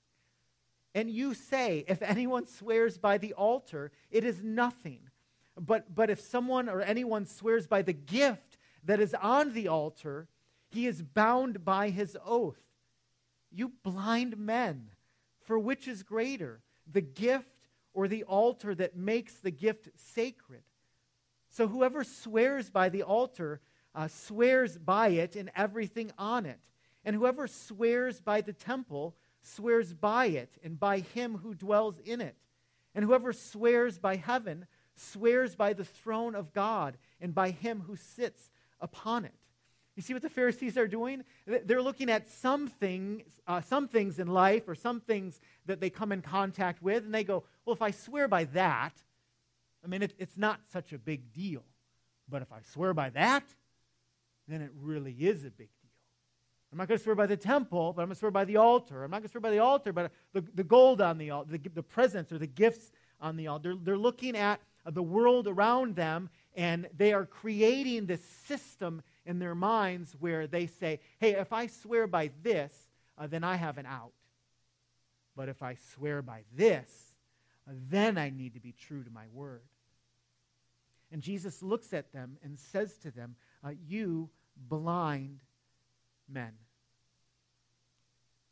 And 0.95 1.09
you 1.09 1.33
say, 1.33 1.83
If 1.87 2.01
anyone 2.01 2.45
swears 2.45 2.97
by 2.97 3.17
the 3.17 3.33
altar, 3.33 3.91
it 4.11 4.23
is 4.23 4.41
nothing. 4.43 4.99
But, 5.59 5.93
but 5.93 6.09
if 6.09 6.19
someone 6.19 6.69
or 6.69 6.81
anyone 6.81 7.25
swears 7.25 7.67
by 7.67 7.81
the 7.81 7.93
gift 7.93 8.57
that 8.85 8.99
is 8.99 9.13
on 9.13 9.53
the 9.53 9.67
altar, 9.67 10.27
he 10.73 10.87
is 10.87 11.03
bound 11.03 11.63
by 11.63 11.89
his 11.89 12.17
oath. 12.25 12.59
You 13.51 13.71
blind 13.83 14.37
men, 14.37 14.89
for 15.45 15.59
which 15.59 15.87
is 15.87 16.01
greater, 16.01 16.61
the 16.91 17.01
gift 17.01 17.67
or 17.93 18.07
the 18.07 18.23
altar 18.23 18.73
that 18.73 18.97
makes 18.97 19.35
the 19.35 19.51
gift 19.51 19.89
sacred? 19.95 20.63
So 21.49 21.67
whoever 21.67 22.03
swears 22.03 22.71
by 22.71 22.89
the 22.89 23.03
altar 23.03 23.61
uh, 23.93 24.07
swears 24.07 24.79
by 24.79 25.09
it 25.09 25.35
and 25.35 25.51
everything 25.55 26.11
on 26.17 26.47
it. 26.47 26.59
And 27.05 27.15
whoever 27.15 27.47
swears 27.47 28.19
by 28.19 28.41
the 28.41 28.53
temple 28.53 29.15
swears 29.43 29.93
by 29.93 30.25
it 30.25 30.57
and 30.63 30.79
by 30.79 30.99
him 30.99 31.37
who 31.37 31.53
dwells 31.53 31.99
in 32.03 32.19
it. 32.19 32.35
And 32.95 33.05
whoever 33.05 33.31
swears 33.31 33.99
by 33.99 34.15
heaven 34.15 34.65
swears 34.95 35.55
by 35.55 35.73
the 35.73 35.85
throne 35.85 36.33
of 36.33 36.51
God 36.51 36.97
and 37.21 37.35
by 37.35 37.51
him 37.51 37.81
who 37.81 37.95
sits 37.95 38.49
upon 38.81 39.25
it. 39.25 39.35
You 39.95 40.01
see 40.01 40.13
what 40.13 40.23
the 40.23 40.29
Pharisees 40.29 40.77
are 40.77 40.87
doing? 40.87 41.23
They're 41.45 41.81
looking 41.81 42.09
at 42.09 42.27
some 42.27 42.67
things, 42.67 43.23
uh, 43.47 43.61
some 43.61 43.87
things 43.87 44.17
in 44.17 44.27
life 44.27 44.67
or 44.67 44.73
some 44.73 44.99
things 44.99 45.39
that 45.67 45.79
they 45.79 45.89
come 45.89 46.11
in 46.11 46.21
contact 46.21 46.81
with, 46.81 47.05
and 47.05 47.13
they 47.13 47.23
go, 47.23 47.43
Well, 47.65 47.75
if 47.75 47.81
I 47.81 47.91
swear 47.91 48.27
by 48.27 48.45
that, 48.45 48.93
I 49.83 49.87
mean, 49.87 50.01
it, 50.01 50.13
it's 50.17 50.37
not 50.37 50.61
such 50.71 50.93
a 50.93 50.97
big 50.97 51.31
deal. 51.33 51.63
But 52.27 52.41
if 52.41 52.51
I 52.51 52.61
swear 52.71 52.93
by 52.93 53.09
that, 53.11 53.43
then 54.47 54.61
it 54.61 54.71
really 54.81 55.13
is 55.13 55.41
a 55.45 55.51
big 55.51 55.69
deal. 55.81 55.91
I'm 56.71 56.77
not 56.79 56.87
going 56.87 56.97
to 56.97 57.03
swear 57.03 57.15
by 57.15 57.27
the 57.27 57.37
temple, 57.37 57.93
but 57.93 58.01
I'm 58.01 58.07
going 58.07 58.15
to 58.15 58.19
swear 58.19 58.31
by 58.31 58.45
the 58.45 58.57
altar. 58.57 59.03
I'm 59.03 59.11
not 59.11 59.17
going 59.17 59.27
to 59.27 59.31
swear 59.31 59.41
by 59.41 59.51
the 59.51 59.59
altar, 59.59 59.93
but 59.93 60.11
the, 60.33 60.43
the 60.55 60.63
gold 60.63 61.01
on 61.01 61.19
the 61.19 61.29
altar, 61.29 61.51
the, 61.51 61.69
the 61.69 61.83
presents 61.83 62.31
or 62.31 62.39
the 62.39 62.47
gifts 62.47 62.91
on 63.21 63.37
the 63.37 63.47
altar. 63.47 63.69
They're, 63.69 63.83
they're 63.83 63.97
looking 63.97 64.35
at 64.35 64.59
the 64.85 65.03
world 65.03 65.47
around 65.47 65.95
them 65.95 66.29
and 66.55 66.87
they 66.95 67.13
are 67.13 67.25
creating 67.25 68.07
this 68.07 68.23
system 68.47 69.03
in 69.25 69.39
their 69.39 69.55
minds 69.55 70.15
where 70.19 70.47
they 70.47 70.67
say, 70.67 70.99
hey, 71.19 71.31
if 71.31 71.53
I 71.53 71.67
swear 71.67 72.07
by 72.07 72.31
this, 72.41 72.73
uh, 73.17 73.27
then 73.27 73.43
I 73.43 73.55
have 73.55 73.77
an 73.77 73.85
out. 73.85 74.13
But 75.35 75.49
if 75.49 75.63
I 75.63 75.77
swear 75.93 76.21
by 76.21 76.43
this, 76.55 76.89
uh, 77.67 77.73
then 77.89 78.17
I 78.17 78.29
need 78.29 78.53
to 78.53 78.59
be 78.59 78.73
true 78.73 79.03
to 79.03 79.09
my 79.09 79.25
word. 79.33 79.63
And 81.11 81.21
Jesus 81.21 81.61
looks 81.61 81.93
at 81.93 82.11
them 82.11 82.37
and 82.43 82.57
says 82.57 82.97
to 82.99 83.11
them, 83.11 83.35
uh, 83.63 83.71
You 83.87 84.29
blind 84.57 85.39
men. 86.27 86.53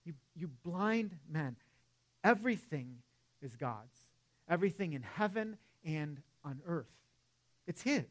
You, 0.05 0.13
you 0.35 0.49
blind 0.63 1.17
men. 1.29 1.55
Everything 2.23 2.97
is 3.41 3.55
God's. 3.55 3.95
Everything 4.47 4.93
in 4.93 5.01
heaven 5.01 5.57
and 5.83 6.21
on 6.43 6.61
earth. 6.65 6.91
It's 7.67 7.81
His. 7.81 8.05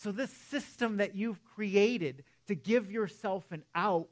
So, 0.00 0.12
this 0.12 0.30
system 0.30 0.98
that 0.98 1.16
you've 1.16 1.42
created 1.56 2.22
to 2.46 2.54
give 2.54 2.88
yourself 2.88 3.50
an 3.50 3.64
out 3.74 4.08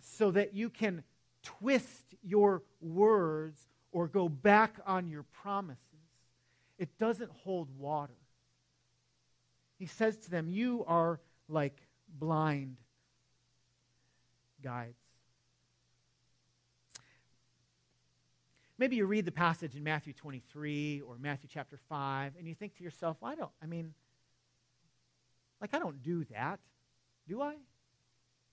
so 0.00 0.32
that 0.32 0.52
you 0.52 0.68
can 0.68 1.04
twist 1.44 2.16
your 2.24 2.64
words 2.80 3.68
or 3.92 4.08
go 4.08 4.28
back 4.28 4.80
on 4.84 5.08
your 5.08 5.22
promises, 5.22 5.78
it 6.76 6.98
doesn't 6.98 7.30
hold 7.30 7.68
water. 7.78 8.16
He 9.78 9.86
says 9.86 10.16
to 10.16 10.30
them, 10.30 10.50
You 10.50 10.84
are 10.88 11.20
like 11.48 11.80
blind 12.18 12.76
guides. 14.60 14.96
Maybe 18.76 18.96
you 18.96 19.06
read 19.06 19.24
the 19.24 19.30
passage 19.30 19.76
in 19.76 19.84
Matthew 19.84 20.14
23 20.14 21.02
or 21.06 21.16
Matthew 21.20 21.48
chapter 21.52 21.78
5, 21.88 22.32
and 22.36 22.48
you 22.48 22.56
think 22.56 22.76
to 22.78 22.82
yourself, 22.82 23.18
I 23.22 23.36
don't, 23.36 23.52
I 23.62 23.66
mean, 23.66 23.94
like, 25.60 25.74
I 25.74 25.78
don't 25.78 26.02
do 26.02 26.24
that. 26.32 26.60
Do 27.28 27.42
I? 27.42 27.56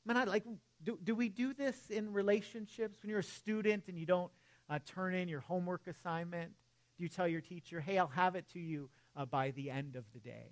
Mean, 0.05 0.17
I 0.17 0.23
like, 0.23 0.43
do, 0.83 0.97
do 1.03 1.15
we 1.15 1.29
do 1.29 1.53
this 1.53 1.89
in 1.89 2.13
relationships 2.13 2.99
when 3.01 3.09
you're 3.09 3.19
a 3.19 3.23
student 3.23 3.85
and 3.87 3.97
you 3.97 4.05
don't 4.05 4.31
uh, 4.69 4.79
turn 4.85 5.13
in 5.13 5.27
your 5.27 5.41
homework 5.41 5.87
assignment? 5.87 6.51
Do 6.97 7.03
you 7.03 7.09
tell 7.09 7.27
your 7.27 7.41
teacher, 7.41 7.79
hey, 7.79 7.97
I'll 7.97 8.07
have 8.07 8.35
it 8.35 8.47
to 8.53 8.59
you 8.59 8.89
uh, 9.15 9.25
by 9.25 9.51
the 9.51 9.69
end 9.69 9.95
of 9.95 10.05
the 10.13 10.19
day? 10.19 10.51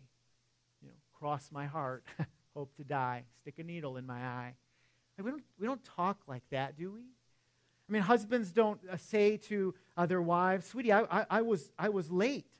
You 0.81 0.89
know, 0.89 0.93
cross 1.13 1.49
my 1.51 1.65
heart, 1.65 2.03
hope 2.53 2.75
to 2.75 2.83
die, 2.83 3.23
stick 3.41 3.59
a 3.59 3.63
needle 3.63 3.97
in 3.97 4.05
my 4.05 4.19
eye. 4.19 4.55
Like, 5.17 5.25
we, 5.25 5.31
don't, 5.31 5.43
we 5.59 5.67
don't 5.67 5.83
talk 5.83 6.19
like 6.27 6.43
that, 6.51 6.77
do 6.77 6.91
we? 6.91 7.01
I 7.87 7.93
mean, 7.93 8.01
husbands 8.01 8.51
don't 8.51 8.79
uh, 8.91 8.97
say 8.97 9.37
to 9.37 9.73
uh, 9.95 10.05
their 10.05 10.21
wives, 10.21 10.65
sweetie, 10.67 10.91
I, 10.91 11.03
I, 11.03 11.25
I, 11.29 11.41
was, 11.43 11.71
I 11.77 11.89
was 11.89 12.11
late. 12.11 12.51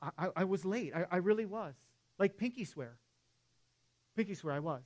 I, 0.00 0.28
I, 0.36 0.44
was 0.44 0.64
late. 0.64 0.92
I, 0.94 1.06
I 1.10 1.16
really 1.16 1.46
was. 1.46 1.74
Like 2.18 2.36
pinky 2.36 2.64
swear. 2.64 2.96
Pinky 4.16 4.34
swear 4.34 4.54
I 4.54 4.60
was. 4.60 4.82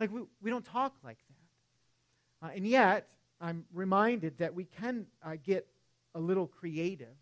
Like, 0.00 0.12
we, 0.12 0.22
we 0.42 0.50
don't 0.50 0.64
talk 0.64 0.94
like 1.04 1.18
that. 1.28 2.46
Uh, 2.46 2.50
and 2.56 2.66
yet, 2.66 3.08
I'm 3.40 3.64
reminded 3.72 4.38
that 4.38 4.54
we 4.54 4.64
can 4.64 5.06
uh, 5.22 5.36
get 5.42 5.66
a 6.14 6.20
little 6.20 6.46
creative 6.46 7.16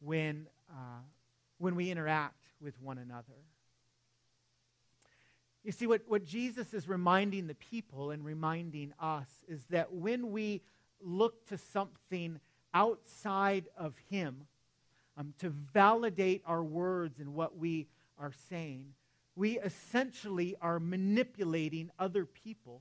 when, 0.00 0.46
uh, 0.70 1.00
when 1.58 1.76
we 1.76 1.90
interact 1.90 2.44
with 2.60 2.80
one 2.80 2.98
another. 2.98 3.34
You 5.64 5.72
see, 5.72 5.86
what, 5.86 6.02
what 6.06 6.24
Jesus 6.24 6.72
is 6.72 6.88
reminding 6.88 7.46
the 7.46 7.54
people 7.54 8.10
and 8.10 8.24
reminding 8.24 8.92
us 8.98 9.28
is 9.46 9.64
that 9.70 9.92
when 9.92 10.30
we 10.30 10.62
look 11.02 11.46
to 11.48 11.58
something 11.58 12.40
outside 12.72 13.68
of 13.76 13.94
Him 14.08 14.46
um, 15.20 15.34
to 15.38 15.50
validate 15.50 16.42
our 16.46 16.64
words 16.64 17.20
and 17.20 17.34
what 17.34 17.58
we 17.58 17.86
are 18.18 18.32
saying, 18.48 18.86
we 19.36 19.58
essentially 19.58 20.56
are 20.62 20.80
manipulating 20.80 21.90
other 21.98 22.24
people 22.24 22.80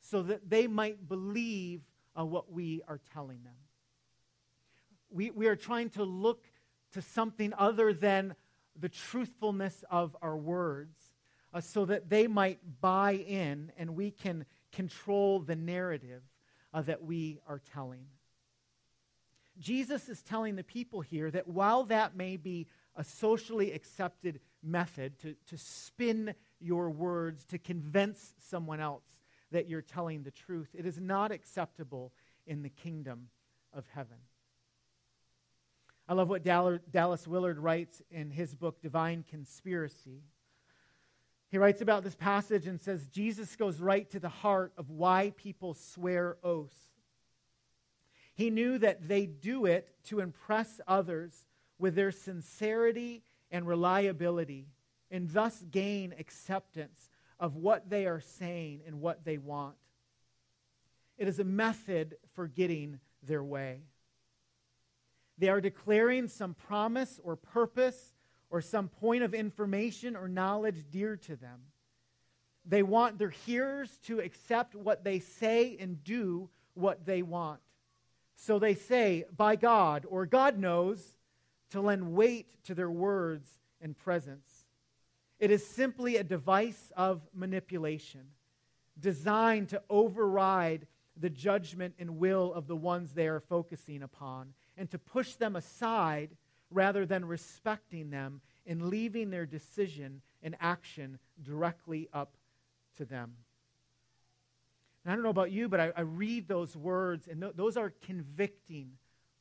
so 0.00 0.22
that 0.22 0.48
they 0.48 0.66
might 0.66 1.06
believe 1.06 1.82
uh, 2.18 2.24
what 2.24 2.50
we 2.50 2.80
are 2.88 2.98
telling 3.12 3.42
them. 3.44 3.52
We, 5.10 5.30
we 5.30 5.48
are 5.48 5.56
trying 5.56 5.90
to 5.90 6.04
look 6.04 6.46
to 6.92 7.02
something 7.02 7.52
other 7.58 7.92
than 7.92 8.34
the 8.78 8.88
truthfulness 8.88 9.84
of 9.90 10.16
our 10.22 10.38
words 10.38 10.96
uh, 11.52 11.60
so 11.60 11.84
that 11.84 12.08
they 12.08 12.26
might 12.26 12.58
buy 12.80 13.12
in 13.12 13.70
and 13.76 13.96
we 13.96 14.12
can 14.12 14.46
control 14.72 15.40
the 15.40 15.56
narrative 15.56 16.22
uh, 16.72 16.80
that 16.82 17.04
we 17.04 17.38
are 17.46 17.60
telling. 17.74 18.06
Jesus 19.60 20.08
is 20.08 20.22
telling 20.22 20.56
the 20.56 20.64
people 20.64 21.02
here 21.02 21.30
that 21.30 21.46
while 21.46 21.84
that 21.84 22.16
may 22.16 22.36
be 22.36 22.66
a 22.96 23.04
socially 23.04 23.72
accepted 23.72 24.40
method 24.62 25.18
to, 25.20 25.34
to 25.48 25.58
spin 25.58 26.34
your 26.60 26.90
words 26.90 27.44
to 27.46 27.58
convince 27.58 28.34
someone 28.38 28.80
else 28.80 29.04
that 29.52 29.68
you're 29.68 29.82
telling 29.82 30.22
the 30.22 30.30
truth, 30.30 30.68
it 30.74 30.86
is 30.86 30.98
not 30.98 31.30
acceptable 31.30 32.12
in 32.46 32.62
the 32.62 32.68
kingdom 32.68 33.28
of 33.72 33.84
heaven. 33.94 34.16
I 36.08 36.14
love 36.14 36.28
what 36.28 36.42
Dallas 36.42 37.28
Willard 37.28 37.58
writes 37.58 38.02
in 38.10 38.30
his 38.30 38.54
book, 38.54 38.82
Divine 38.82 39.24
Conspiracy. 39.28 40.22
He 41.50 41.58
writes 41.58 41.82
about 41.82 42.02
this 42.02 42.16
passage 42.16 42.66
and 42.66 42.80
says 42.80 43.06
Jesus 43.08 43.54
goes 43.56 43.80
right 43.80 44.10
to 44.10 44.18
the 44.18 44.28
heart 44.28 44.72
of 44.76 44.90
why 44.90 45.32
people 45.36 45.74
swear 45.74 46.36
oaths. 46.42 46.89
He 48.40 48.48
knew 48.48 48.78
that 48.78 49.06
they 49.06 49.26
do 49.26 49.66
it 49.66 49.86
to 50.04 50.20
impress 50.20 50.80
others 50.88 51.46
with 51.78 51.94
their 51.94 52.10
sincerity 52.10 53.22
and 53.50 53.66
reliability 53.66 54.68
and 55.10 55.28
thus 55.28 55.62
gain 55.70 56.14
acceptance 56.18 57.10
of 57.38 57.56
what 57.56 57.90
they 57.90 58.06
are 58.06 58.22
saying 58.22 58.80
and 58.86 59.02
what 59.02 59.26
they 59.26 59.36
want. 59.36 59.74
It 61.18 61.28
is 61.28 61.38
a 61.38 61.44
method 61.44 62.16
for 62.32 62.46
getting 62.46 63.00
their 63.22 63.44
way. 63.44 63.82
They 65.36 65.50
are 65.50 65.60
declaring 65.60 66.26
some 66.26 66.54
promise 66.54 67.20
or 67.22 67.36
purpose 67.36 68.14
or 68.48 68.62
some 68.62 68.88
point 68.88 69.22
of 69.22 69.34
information 69.34 70.16
or 70.16 70.28
knowledge 70.28 70.86
dear 70.90 71.18
to 71.18 71.36
them. 71.36 71.60
They 72.64 72.82
want 72.82 73.18
their 73.18 73.28
hearers 73.28 73.98
to 74.06 74.20
accept 74.20 74.74
what 74.74 75.04
they 75.04 75.18
say 75.18 75.76
and 75.78 76.02
do 76.02 76.48
what 76.72 77.04
they 77.04 77.20
want. 77.20 77.60
So 78.42 78.58
they 78.58 78.74
say, 78.74 79.26
by 79.36 79.56
God, 79.56 80.06
or 80.08 80.24
God 80.24 80.58
knows, 80.58 81.18
to 81.72 81.80
lend 81.82 82.14
weight 82.14 82.46
to 82.64 82.74
their 82.74 82.90
words 82.90 83.46
and 83.82 83.94
presence. 83.94 84.64
It 85.38 85.50
is 85.50 85.66
simply 85.66 86.16
a 86.16 86.24
device 86.24 86.90
of 86.96 87.20
manipulation 87.34 88.22
designed 88.98 89.68
to 89.68 89.82
override 89.90 90.86
the 91.18 91.28
judgment 91.28 91.94
and 91.98 92.16
will 92.16 92.54
of 92.54 92.66
the 92.66 92.76
ones 92.76 93.12
they 93.12 93.28
are 93.28 93.40
focusing 93.40 94.02
upon 94.02 94.54
and 94.78 94.90
to 94.90 94.98
push 94.98 95.34
them 95.34 95.54
aside 95.54 96.30
rather 96.70 97.04
than 97.04 97.26
respecting 97.26 98.08
them 98.08 98.40
and 98.66 98.88
leaving 98.88 99.28
their 99.28 99.44
decision 99.44 100.22
and 100.42 100.56
action 100.60 101.18
directly 101.42 102.08
up 102.14 102.38
to 102.96 103.04
them. 103.04 103.34
And 105.04 105.12
I 105.12 105.14
don't 105.14 105.22
know 105.22 105.30
about 105.30 105.50
you, 105.50 105.68
but 105.68 105.80
I, 105.80 105.92
I 105.96 106.02
read 106.02 106.46
those 106.46 106.76
words, 106.76 107.26
and 107.26 107.40
th- 107.40 107.54
those 107.56 107.76
are 107.76 107.92
convicting 108.02 108.92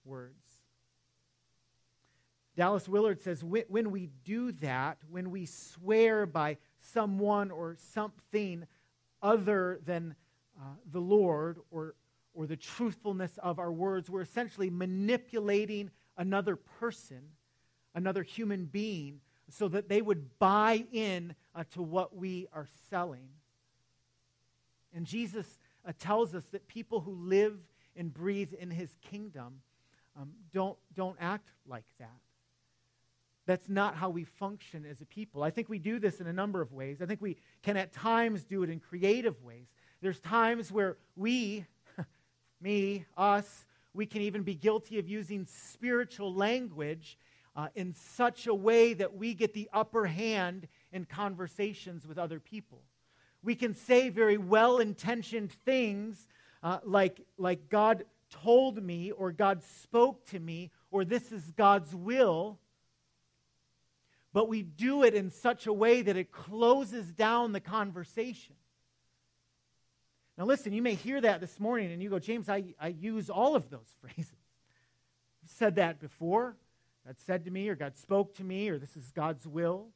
words. 0.06 0.44
Dallas 2.56 2.90
Willard 2.90 3.22
says 3.22 3.42
when 3.44 3.92
we 3.92 4.10
do 4.26 4.52
that, 4.54 4.98
when 5.10 5.32
we 5.32 5.46
swear 5.46 6.26
by 6.26 6.58
someone 6.82 7.52
or 7.52 7.78
something 7.94 8.66
other 9.22 9.80
than 9.86 10.16
uh, 10.60 10.64
the 10.92 11.00
Lord 11.00 11.60
or, 11.72 11.96
or 12.34 12.48
the 12.48 12.58
truthfulness 12.58 13.38
of 13.42 13.60
our 13.60 13.72
words, 13.72 14.10
we're 14.10 14.22
essentially 14.22 14.70
manipulating 14.70 15.90
another 16.18 16.58
person, 16.58 17.22
another 17.96 18.24
human 18.24 18.66
being, 18.66 19.22
so 19.50 19.68
that 19.70 19.88
they 19.88 20.02
would 20.02 20.38
buy 20.38 20.86
in 20.92 21.36
uh, 21.56 21.64
to 21.72 21.82
what 21.82 22.16
we 22.16 22.48
are 22.52 22.68
selling. 22.90 23.30
And 24.94 25.06
Jesus 25.06 25.60
uh, 25.88 25.92
tells 25.98 26.34
us 26.36 26.44
that 26.52 26.68
people 26.68 27.02
who 27.02 27.14
live 27.14 27.58
and 27.96 28.14
breathe 28.14 28.54
in 28.54 28.72
his 28.72 28.96
kingdom 29.02 29.62
um, 30.20 30.32
don't, 30.52 30.78
don't 30.96 31.18
act 31.20 31.50
like 31.68 31.86
that. 32.00 32.20
That's 33.46 33.70
not 33.70 33.96
how 33.96 34.10
we 34.10 34.26
function 34.26 34.86
as 34.86 35.02
a 35.02 35.06
people. 35.06 35.42
I 35.42 35.50
think 35.50 35.70
we 35.70 35.80
do 35.80 35.98
this 36.00 36.22
in 36.22 36.28
a 36.28 36.34
number 36.34 36.62
of 36.62 36.72
ways. 36.72 37.02
I 37.02 37.06
think 37.06 37.22
we 37.22 37.38
can 37.64 37.78
at 37.78 37.92
times 37.92 38.44
do 38.44 38.64
it 38.64 38.70
in 38.70 38.80
creative 38.80 39.42
ways. 39.44 39.66
There's 40.02 40.20
times 40.20 40.72
where 40.72 40.98
we, 41.16 41.66
me, 42.62 43.06
us, 43.18 43.66
we 43.94 44.06
can 44.06 44.22
even 44.22 44.44
be 44.44 44.54
guilty 44.54 45.00
of 45.00 45.10
using 45.10 45.48
spiritual 45.48 46.34
language 46.34 47.18
uh, 47.56 47.70
in 47.76 47.94
such 47.94 48.48
a 48.48 48.54
way 48.54 48.94
that 48.94 49.16
we 49.16 49.34
get 49.34 49.54
the 49.54 49.70
upper 49.74 50.06
hand 50.06 50.68
in 50.92 51.06
conversations 51.06 52.06
with 52.08 52.18
other 52.18 52.40
people. 52.40 52.84
We 53.44 53.56
can 53.56 53.76
say 53.76 54.10
very 54.10 54.38
well 54.38 54.80
intentioned 54.80 55.52
things 55.52 56.28
uh, 56.62 56.80
like, 56.84 57.22
like 57.38 57.70
God 57.70 58.06
told 58.30 58.82
me, 58.84 59.12
or 59.12 59.32
God 59.32 59.64
spoke 59.64 60.26
to 60.28 60.40
me, 60.40 60.72
or 60.92 61.06
this 61.06 61.32
is 61.32 61.52
God's 61.52 61.96
will, 61.96 62.60
but 64.34 64.48
we 64.48 64.62
do 64.62 65.04
it 65.04 65.14
in 65.14 65.32
such 65.32 65.68
a 65.68 65.74
way 65.74 66.02
that 66.02 66.16
it 66.16 66.32
closes 66.32 67.12
down 67.14 67.52
the 67.52 67.60
conversation. 67.60 68.56
Now, 70.38 70.46
listen, 70.46 70.72
you 70.72 70.82
may 70.82 70.94
hear 70.94 71.20
that 71.20 71.42
this 71.42 71.60
morning 71.60 71.92
and 71.92 72.02
you 72.02 72.10
go, 72.10 72.20
James, 72.20 72.48
I, 72.48 72.64
I 72.80 72.90
use 72.90 73.30
all 73.30 73.56
of 73.56 73.70
those 73.70 73.94
phrases. 74.02 74.32
I've 75.44 75.50
said 75.50 75.76
that 75.76 76.00
before. 76.00 76.56
God 77.06 77.16
said 77.26 77.46
to 77.46 77.52
me, 77.52 77.68
or 77.70 77.76
God 77.76 77.98
spoke 77.98 78.36
to 78.36 78.44
me, 78.44 78.70
or 78.70 78.78
this 78.78 78.96
is 78.96 79.12
God's 79.12 79.48
will. 79.48 79.88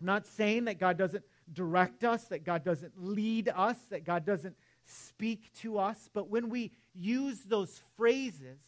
I'm 0.00 0.06
not 0.06 0.26
saying 0.26 0.66
that 0.66 0.78
God 0.78 0.98
doesn't 0.98 1.24
direct 1.52 2.04
us, 2.04 2.24
that 2.24 2.44
God 2.44 2.64
doesn't 2.64 2.92
lead 2.96 3.48
us, 3.54 3.76
that 3.90 4.04
God 4.04 4.24
doesn't 4.24 4.56
speak 4.84 5.52
to 5.60 5.78
us. 5.78 6.08
But 6.12 6.28
when 6.28 6.48
we 6.48 6.72
use 6.94 7.40
those 7.40 7.82
phrases 7.96 8.58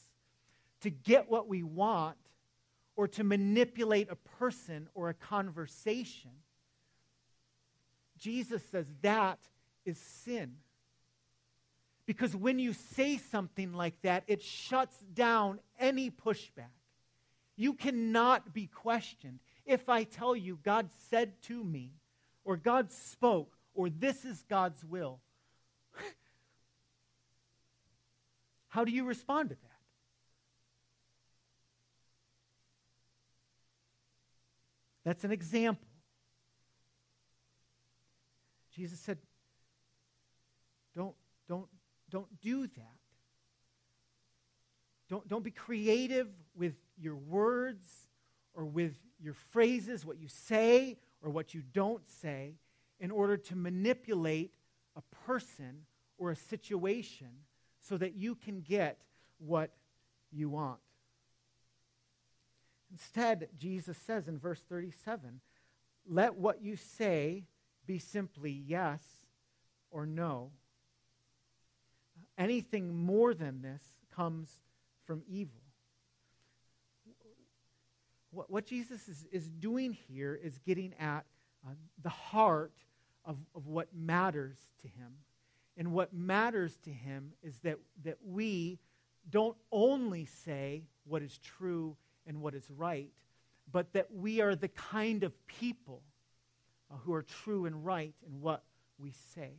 to 0.82 0.90
get 0.90 1.30
what 1.30 1.48
we 1.48 1.62
want 1.62 2.16
or 2.96 3.08
to 3.08 3.24
manipulate 3.24 4.10
a 4.10 4.16
person 4.16 4.88
or 4.94 5.08
a 5.08 5.14
conversation, 5.14 6.30
Jesus 8.18 8.62
says 8.70 8.86
that 9.02 9.38
is 9.84 9.98
sin. 9.98 10.56
Because 12.06 12.34
when 12.34 12.58
you 12.58 12.72
say 12.72 13.18
something 13.18 13.72
like 13.72 14.00
that, 14.02 14.24
it 14.26 14.42
shuts 14.42 14.98
down 15.14 15.60
any 15.78 16.10
pushback. 16.10 16.74
You 17.56 17.74
cannot 17.74 18.52
be 18.52 18.66
questioned. 18.66 19.38
If 19.64 19.88
I 19.88 20.04
tell 20.04 20.34
you 20.34 20.58
God 20.62 20.88
said 21.10 21.40
to 21.42 21.62
me, 21.62 21.92
or 22.44 22.56
God 22.56 22.90
spoke, 22.92 23.56
or 23.74 23.88
this 23.88 24.24
is 24.24 24.42
God's 24.48 24.84
will, 24.84 25.20
how 28.68 28.84
do 28.84 28.92
you 28.92 29.04
respond 29.04 29.50
to 29.50 29.54
that? 29.54 29.70
That's 35.04 35.24
an 35.24 35.32
example. 35.32 35.88
Jesus 38.74 39.00
said, 39.00 39.18
don't, 40.94 41.14
don't, 41.48 41.68
don't 42.10 42.40
do 42.40 42.66
that. 42.66 42.96
Don't, 45.08 45.26
don't 45.26 45.42
be 45.42 45.50
creative 45.50 46.28
with 46.54 46.74
your 46.98 47.16
words 47.16 47.88
or 48.54 48.64
with 48.64 48.94
your 49.20 49.34
phrases, 49.34 50.04
what 50.04 50.18
you 50.18 50.28
say 50.28 50.98
or 51.22 51.30
what 51.30 51.54
you 51.54 51.62
don't 51.72 52.08
say, 52.08 52.54
in 52.98 53.10
order 53.10 53.36
to 53.36 53.56
manipulate 53.56 54.52
a 54.96 55.02
person 55.26 55.86
or 56.18 56.30
a 56.30 56.36
situation 56.36 57.28
so 57.80 57.96
that 57.96 58.14
you 58.14 58.34
can 58.34 58.60
get 58.60 58.98
what 59.38 59.70
you 60.30 60.50
want. 60.50 60.80
Instead, 62.92 63.48
Jesus 63.58 63.96
says 63.98 64.28
in 64.28 64.38
verse 64.38 64.60
37 64.68 65.40
let 66.08 66.34
what 66.34 66.62
you 66.62 66.76
say 66.76 67.44
be 67.86 67.98
simply 67.98 68.50
yes 68.50 69.00
or 69.90 70.06
no. 70.06 70.50
Anything 72.36 72.94
more 72.94 73.34
than 73.34 73.62
this 73.62 73.82
comes 74.14 74.48
from 75.04 75.22
evil. 75.28 75.59
What, 78.30 78.50
what 78.50 78.66
Jesus 78.66 79.08
is, 79.08 79.26
is 79.32 79.48
doing 79.48 79.92
here 79.92 80.38
is 80.40 80.58
getting 80.58 80.94
at 81.00 81.24
uh, 81.66 81.72
the 82.02 82.08
heart 82.08 82.72
of, 83.24 83.36
of 83.54 83.66
what 83.66 83.88
matters 83.94 84.56
to 84.82 84.88
him. 84.88 85.12
And 85.76 85.92
what 85.92 86.12
matters 86.12 86.76
to 86.84 86.90
him 86.90 87.32
is 87.42 87.58
that, 87.60 87.78
that 88.04 88.18
we 88.24 88.78
don't 89.28 89.56
only 89.72 90.26
say 90.26 90.84
what 91.04 91.22
is 91.22 91.38
true 91.38 91.96
and 92.26 92.40
what 92.40 92.54
is 92.54 92.68
right, 92.70 93.10
but 93.70 93.92
that 93.92 94.12
we 94.12 94.40
are 94.40 94.54
the 94.54 94.68
kind 94.68 95.22
of 95.22 95.32
people 95.46 96.02
uh, 96.90 96.96
who 97.04 97.12
are 97.14 97.22
true 97.22 97.66
and 97.66 97.84
right 97.84 98.14
in 98.26 98.40
what 98.40 98.62
we 98.98 99.12
say. 99.34 99.52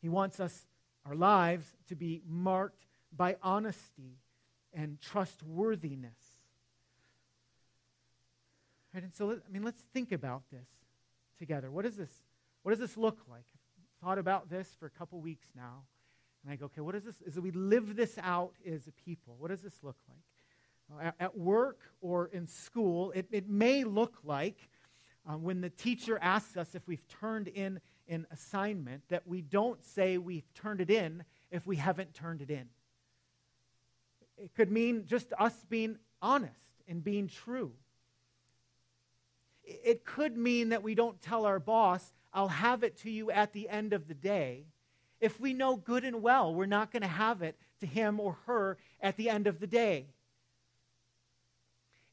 He 0.00 0.08
wants 0.08 0.40
us, 0.40 0.66
our 1.06 1.14
lives, 1.14 1.66
to 1.88 1.96
be 1.96 2.22
marked 2.26 2.86
by 3.16 3.36
honesty 3.42 4.18
and 4.72 5.00
trustworthiness. 5.00 6.33
Right, 8.94 9.02
and 9.02 9.12
so, 9.12 9.32
I 9.32 9.52
mean, 9.52 9.64
let's 9.64 9.82
think 9.92 10.12
about 10.12 10.42
this 10.52 10.68
together. 11.36 11.68
What 11.68 11.84
does 11.84 11.96
this, 11.96 12.12
what 12.62 12.70
does 12.70 12.78
this 12.78 12.96
look 12.96 13.18
like? 13.28 13.44
I've 13.76 14.06
thought 14.06 14.18
about 14.18 14.48
this 14.48 14.68
for 14.78 14.86
a 14.86 14.90
couple 14.90 15.20
weeks 15.20 15.48
now. 15.56 15.82
And 16.44 16.52
I 16.52 16.56
go, 16.56 16.66
okay, 16.66 16.80
what 16.80 16.94
is 16.94 17.02
this? 17.02 17.16
As 17.26 17.40
we 17.40 17.50
live 17.50 17.96
this 17.96 18.16
out 18.22 18.52
as 18.64 18.86
a 18.86 18.92
people, 18.92 19.34
what 19.38 19.50
does 19.50 19.62
this 19.62 19.82
look 19.82 19.96
like? 20.08 21.06
At, 21.06 21.14
at, 21.18 21.36
work 21.36 21.80
or 22.02 22.26
in 22.26 22.46
school, 22.46 23.10
it, 23.12 23.26
it 23.32 23.48
may 23.48 23.82
look 23.82 24.18
like 24.22 24.68
um, 25.26 25.42
when 25.42 25.60
the 25.60 25.70
teacher 25.70 26.18
asks 26.20 26.56
us 26.56 26.74
if 26.76 26.86
we've 26.86 27.08
turned 27.08 27.48
in 27.48 27.80
an 28.06 28.26
assignment, 28.30 29.02
that 29.08 29.26
we 29.26 29.40
don't 29.40 29.82
say 29.82 30.18
we've 30.18 30.46
turned 30.54 30.80
it 30.80 30.90
in 30.90 31.24
if 31.50 31.66
we 31.66 31.76
haven't 31.76 32.14
turned 32.14 32.42
it 32.42 32.50
in. 32.50 32.68
It 34.36 34.54
could 34.54 34.70
mean 34.70 35.06
just 35.06 35.32
us 35.38 35.54
being 35.68 35.96
honest 36.20 36.52
and 36.86 37.02
being 37.02 37.26
true. 37.26 37.72
It 39.64 40.04
could 40.04 40.36
mean 40.36 40.70
that 40.70 40.82
we 40.82 40.94
don't 40.94 41.20
tell 41.22 41.46
our 41.46 41.58
boss, 41.58 42.12
I'll 42.32 42.48
have 42.48 42.82
it 42.82 42.98
to 42.98 43.10
you 43.10 43.30
at 43.30 43.52
the 43.52 43.68
end 43.68 43.92
of 43.92 44.08
the 44.08 44.14
day. 44.14 44.66
If 45.20 45.40
we 45.40 45.54
know 45.54 45.76
good 45.76 46.04
and 46.04 46.20
well 46.20 46.54
we're 46.54 46.66
not 46.66 46.90
going 46.90 47.02
to 47.02 47.08
have 47.08 47.42
it 47.42 47.56
to 47.80 47.86
him 47.86 48.20
or 48.20 48.36
her 48.46 48.76
at 49.00 49.16
the 49.16 49.30
end 49.30 49.46
of 49.46 49.60
the 49.60 49.66
day. 49.66 50.06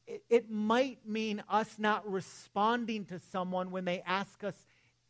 It, 0.06 0.24
it 0.28 0.50
might 0.50 1.06
mean 1.06 1.42
us 1.48 1.78
not 1.78 2.10
responding 2.10 3.04
to 3.06 3.18
someone 3.18 3.70
when 3.70 3.84
they 3.84 4.02
ask 4.06 4.42
us 4.44 4.54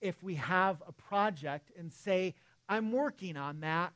if 0.00 0.22
we 0.22 0.34
have 0.34 0.82
a 0.86 0.92
project 0.92 1.70
and 1.78 1.92
say, 1.92 2.34
I'm 2.68 2.92
working 2.92 3.36
on 3.36 3.60
that, 3.60 3.92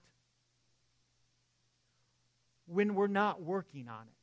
when 2.67 2.95
we're 2.95 3.07
not 3.07 3.43
working 3.43 3.89
on 3.89 4.03
it. 4.03 4.16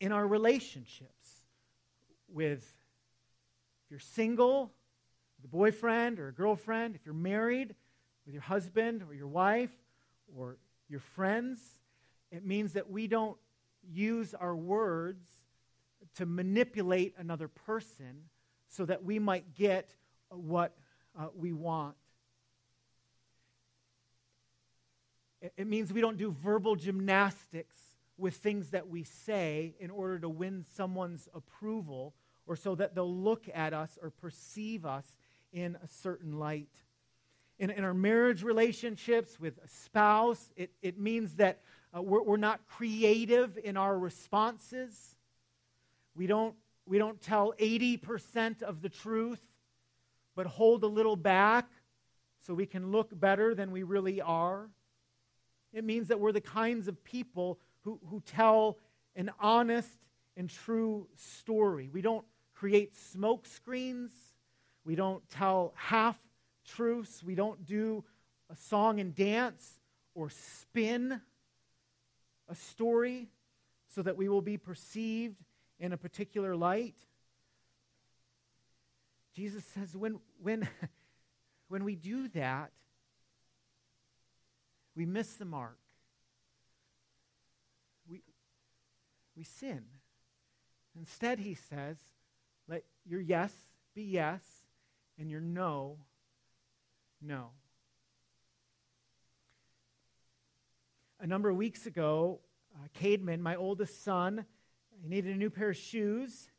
In 0.00 0.12
our 0.12 0.26
relationships 0.26 1.44
with 2.28 2.62
if 3.84 3.90
you're 3.90 4.00
single, 4.00 4.72
with 5.36 5.44
a 5.46 5.48
boyfriend 5.48 6.18
or 6.18 6.28
a 6.28 6.32
girlfriend, 6.32 6.94
if 6.94 7.06
you're 7.06 7.14
married, 7.14 7.74
with 8.26 8.34
your 8.34 8.42
husband 8.42 9.02
or 9.08 9.14
your 9.14 9.28
wife 9.28 9.72
or 10.36 10.58
your 10.90 11.00
friends, 11.00 11.60
it 12.30 12.44
means 12.44 12.74
that 12.74 12.90
we 12.90 13.06
don't 13.06 13.38
use 13.90 14.34
our 14.34 14.54
words 14.54 15.26
to 16.16 16.26
manipulate 16.26 17.14
another 17.16 17.48
person 17.48 18.24
so 18.68 18.84
that 18.84 19.02
we 19.02 19.18
might 19.18 19.54
get 19.54 19.94
what 20.28 20.76
uh, 21.18 21.28
we 21.34 21.52
want. 21.54 21.94
It, 25.40 25.52
it 25.56 25.66
means 25.66 25.92
we 25.92 26.02
don't 26.02 26.18
do 26.18 26.30
verbal 26.30 26.76
gymnastics 26.76 27.80
with 28.18 28.34
things 28.34 28.70
that 28.70 28.88
we 28.88 29.04
say 29.04 29.74
in 29.78 29.90
order 29.90 30.18
to 30.18 30.28
win 30.28 30.64
someone's 30.74 31.28
approval 31.34 32.14
or 32.46 32.56
so 32.56 32.74
that 32.74 32.94
they'll 32.94 33.14
look 33.14 33.48
at 33.54 33.72
us 33.72 33.96
or 34.02 34.10
perceive 34.10 34.84
us 34.84 35.16
in 35.52 35.76
a 35.82 35.86
certain 35.86 36.38
light. 36.38 36.68
In, 37.58 37.70
in 37.70 37.84
our 37.84 37.94
marriage 37.94 38.42
relationships 38.42 39.38
with 39.38 39.58
a 39.64 39.68
spouse, 39.68 40.50
it, 40.56 40.70
it 40.82 40.98
means 40.98 41.36
that 41.36 41.60
uh, 41.96 42.02
we're, 42.02 42.22
we're 42.22 42.36
not 42.36 42.66
creative 42.66 43.58
in 43.62 43.76
our 43.76 43.96
responses. 43.98 45.16
We 46.14 46.26
don't, 46.26 46.54
we 46.86 46.98
don't 46.98 47.20
tell 47.20 47.54
80% 47.58 48.62
of 48.62 48.82
the 48.82 48.88
truth, 48.88 49.42
but 50.34 50.46
hold 50.46 50.84
a 50.84 50.88
little 50.88 51.16
back 51.16 51.68
so 52.46 52.54
we 52.54 52.66
can 52.66 52.90
look 52.90 53.18
better 53.18 53.54
than 53.54 53.70
we 53.70 53.82
really 53.82 54.20
are. 54.20 54.68
It 55.72 55.84
means 55.84 56.08
that 56.08 56.18
we're 56.18 56.32
the 56.32 56.40
kinds 56.40 56.88
of 56.88 57.02
people 57.04 57.58
who, 57.88 57.98
who 58.10 58.20
tell 58.20 58.76
an 59.16 59.30
honest 59.40 59.88
and 60.36 60.50
true 60.50 61.06
story. 61.16 61.88
We 61.90 62.02
don't 62.02 62.24
create 62.54 62.94
smoke 62.94 63.46
screens. 63.46 64.12
We 64.84 64.94
don't 64.94 65.26
tell 65.30 65.72
half 65.74 66.18
truths. 66.66 67.22
We 67.22 67.34
don't 67.34 67.64
do 67.64 68.04
a 68.50 68.56
song 68.56 69.00
and 69.00 69.14
dance 69.14 69.80
or 70.14 70.28
spin 70.28 71.20
a 72.46 72.54
story 72.54 73.28
so 73.94 74.02
that 74.02 74.18
we 74.18 74.28
will 74.28 74.42
be 74.42 74.58
perceived 74.58 75.42
in 75.80 75.94
a 75.94 75.96
particular 75.96 76.54
light. 76.54 76.94
Jesus 79.34 79.64
says 79.64 79.96
when, 79.96 80.18
when, 80.42 80.68
when 81.68 81.84
we 81.84 81.94
do 81.94 82.28
that, 82.28 82.70
we 84.94 85.06
miss 85.06 85.34
the 85.34 85.46
mark. 85.46 85.78
We 89.38 89.44
sin. 89.44 89.84
Instead, 90.98 91.38
he 91.38 91.54
says, 91.54 91.96
let 92.66 92.82
your 93.06 93.20
yes 93.20 93.52
be 93.94 94.02
yes 94.02 94.42
and 95.16 95.30
your 95.30 95.40
no, 95.40 95.96
no. 97.22 97.50
A 101.20 101.26
number 101.26 101.48
of 101.48 101.56
weeks 101.56 101.86
ago, 101.86 102.40
uh, 102.74 102.88
Cademan, 103.00 103.38
my 103.38 103.54
oldest 103.54 104.02
son, 104.02 104.44
he 105.00 105.08
needed 105.08 105.32
a 105.32 105.38
new 105.38 105.50
pair 105.50 105.70
of 105.70 105.76
shoes, 105.76 106.50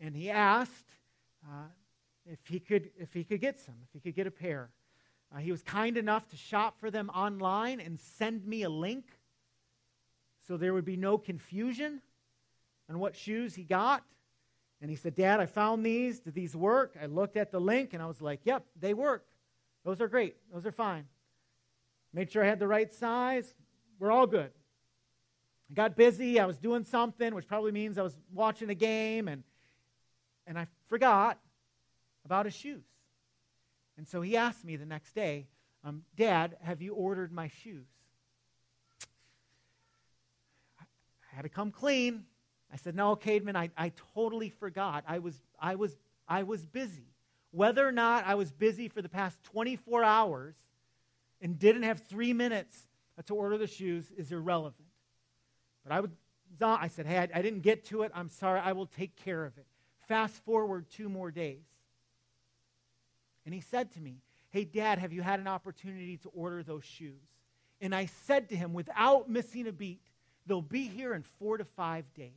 and 0.00 0.16
he 0.16 0.30
asked 0.30 0.88
uh, 1.46 1.66
if 2.24 2.38
he 2.48 2.58
could 2.58 2.90
if 2.98 3.12
he 3.12 3.22
could 3.22 3.40
get 3.40 3.60
some, 3.60 3.74
if 3.84 3.92
he 3.92 4.00
could 4.00 4.16
get 4.16 4.26
a 4.26 4.30
pair. 4.30 4.70
Uh, 5.34 5.40
he 5.40 5.50
was 5.50 5.62
kind 5.62 5.98
enough 5.98 6.26
to 6.30 6.36
shop 6.36 6.80
for 6.80 6.90
them 6.90 7.10
online 7.10 7.80
and 7.80 8.00
send 8.00 8.46
me 8.46 8.62
a 8.62 8.70
link, 8.70 9.04
so 10.46 10.56
there 10.56 10.72
would 10.72 10.86
be 10.86 10.96
no 10.96 11.18
confusion. 11.18 12.00
On 12.88 12.98
what 12.98 13.16
shoes 13.16 13.54
he 13.54 13.64
got. 13.64 14.02
And 14.80 14.90
he 14.90 14.96
said, 14.96 15.14
Dad, 15.14 15.40
I 15.40 15.46
found 15.46 15.84
these. 15.84 16.20
Did 16.20 16.34
these 16.34 16.54
work? 16.54 16.96
I 17.00 17.06
looked 17.06 17.36
at 17.36 17.50
the 17.50 17.60
link 17.60 17.94
and 17.94 18.02
I 18.02 18.06
was 18.06 18.20
like, 18.20 18.40
Yep, 18.44 18.64
they 18.78 18.94
work. 18.94 19.26
Those 19.84 20.00
are 20.00 20.08
great. 20.08 20.36
Those 20.52 20.66
are 20.66 20.72
fine. 20.72 21.06
Made 22.12 22.30
sure 22.30 22.44
I 22.44 22.46
had 22.46 22.58
the 22.58 22.68
right 22.68 22.92
size. 22.92 23.54
We're 23.98 24.12
all 24.12 24.26
good. 24.26 24.50
I 25.70 25.74
got 25.74 25.96
busy. 25.96 26.38
I 26.38 26.46
was 26.46 26.58
doing 26.58 26.84
something, 26.84 27.34
which 27.34 27.46
probably 27.46 27.72
means 27.72 27.98
I 27.98 28.02
was 28.02 28.16
watching 28.32 28.70
a 28.70 28.74
game, 28.74 29.28
and, 29.28 29.42
and 30.46 30.58
I 30.58 30.66
forgot 30.88 31.38
about 32.24 32.46
his 32.46 32.54
shoes. 32.54 32.84
And 33.96 34.06
so 34.06 34.20
he 34.20 34.36
asked 34.36 34.64
me 34.64 34.76
the 34.76 34.86
next 34.86 35.14
day, 35.14 35.46
um, 35.84 36.02
Dad, 36.16 36.56
have 36.62 36.80
you 36.80 36.94
ordered 36.94 37.32
my 37.32 37.48
shoes? 37.48 37.86
I 40.80 41.36
had 41.36 41.42
to 41.42 41.48
come 41.48 41.70
clean. 41.70 42.24
I 42.74 42.76
said, 42.76 42.96
No, 42.96 43.14
Cademan, 43.14 43.54
I, 43.54 43.70
I 43.78 43.92
totally 44.14 44.50
forgot. 44.50 45.04
I 45.06 45.20
was, 45.20 45.40
I, 45.60 45.76
was, 45.76 45.96
I 46.26 46.42
was 46.42 46.66
busy. 46.66 47.06
Whether 47.52 47.86
or 47.86 47.92
not 47.92 48.26
I 48.26 48.34
was 48.34 48.50
busy 48.50 48.88
for 48.88 49.00
the 49.00 49.08
past 49.08 49.38
24 49.44 50.02
hours 50.02 50.56
and 51.40 51.56
didn't 51.56 51.84
have 51.84 52.00
three 52.00 52.32
minutes 52.32 52.76
to 53.26 53.34
order 53.34 53.56
the 53.56 53.68
shoes 53.68 54.10
is 54.16 54.32
irrelevant. 54.32 54.88
But 55.84 55.92
I, 55.92 56.00
would, 56.00 56.10
I 56.60 56.88
said, 56.88 57.06
Hey, 57.06 57.18
I, 57.18 57.28
I 57.32 57.42
didn't 57.42 57.60
get 57.60 57.84
to 57.86 58.02
it. 58.02 58.10
I'm 58.12 58.28
sorry. 58.28 58.58
I 58.58 58.72
will 58.72 58.86
take 58.86 59.14
care 59.14 59.44
of 59.44 59.56
it. 59.56 59.66
Fast 60.08 60.34
forward 60.44 60.86
two 60.90 61.08
more 61.08 61.30
days. 61.30 61.62
And 63.44 63.54
he 63.54 63.60
said 63.60 63.92
to 63.92 64.00
me, 64.00 64.16
Hey, 64.50 64.64
Dad, 64.64 64.98
have 64.98 65.12
you 65.12 65.22
had 65.22 65.38
an 65.38 65.46
opportunity 65.46 66.16
to 66.18 66.28
order 66.30 66.64
those 66.64 66.84
shoes? 66.84 67.22
And 67.80 67.94
I 67.94 68.06
said 68.26 68.48
to 68.48 68.56
him, 68.56 68.72
without 68.72 69.30
missing 69.30 69.68
a 69.68 69.72
beat, 69.72 70.00
they'll 70.44 70.60
be 70.60 70.88
here 70.88 71.14
in 71.14 71.22
four 71.22 71.56
to 71.58 71.64
five 71.64 72.12
days. 72.14 72.32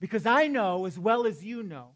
Because 0.00 0.26
I 0.26 0.48
know, 0.48 0.86
as 0.86 0.98
well 0.98 1.26
as 1.26 1.44
you 1.44 1.62
know, 1.62 1.90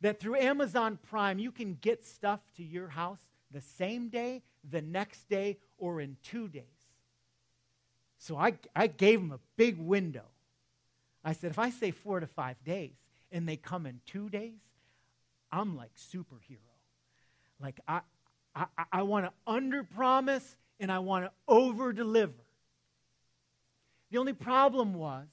that 0.00 0.20
through 0.20 0.36
Amazon 0.36 0.98
Prime, 1.10 1.38
you 1.38 1.50
can 1.50 1.76
get 1.80 2.04
stuff 2.04 2.40
to 2.56 2.62
your 2.62 2.88
house 2.88 3.20
the 3.50 3.60
same 3.60 4.08
day, 4.08 4.42
the 4.68 4.82
next 4.82 5.28
day, 5.28 5.58
or 5.78 6.00
in 6.00 6.16
two 6.22 6.48
days. 6.48 6.64
So 8.18 8.36
I, 8.36 8.54
I 8.74 8.88
gave 8.88 9.20
them 9.20 9.32
a 9.32 9.40
big 9.56 9.78
window. 9.78 10.24
I 11.24 11.32
said, 11.32 11.50
if 11.50 11.58
I 11.58 11.70
say 11.70 11.90
four 11.90 12.20
to 12.20 12.26
five 12.26 12.56
days 12.64 12.94
and 13.32 13.48
they 13.48 13.56
come 13.56 13.86
in 13.86 14.00
two 14.06 14.28
days, 14.28 14.60
I'm 15.50 15.76
like 15.76 15.90
superhero. 15.96 16.58
Like 17.60 17.80
I, 17.86 18.00
I, 18.54 18.66
I 18.92 19.02
want 19.02 19.26
to 19.26 19.32
under 19.46 19.82
promise 19.82 20.56
and 20.80 20.92
I 20.92 20.98
want 20.98 21.24
to 21.24 21.32
over 21.46 21.92
deliver. 21.92 22.32
The 24.10 24.18
only 24.18 24.32
problem 24.32 24.94
was, 24.94 25.26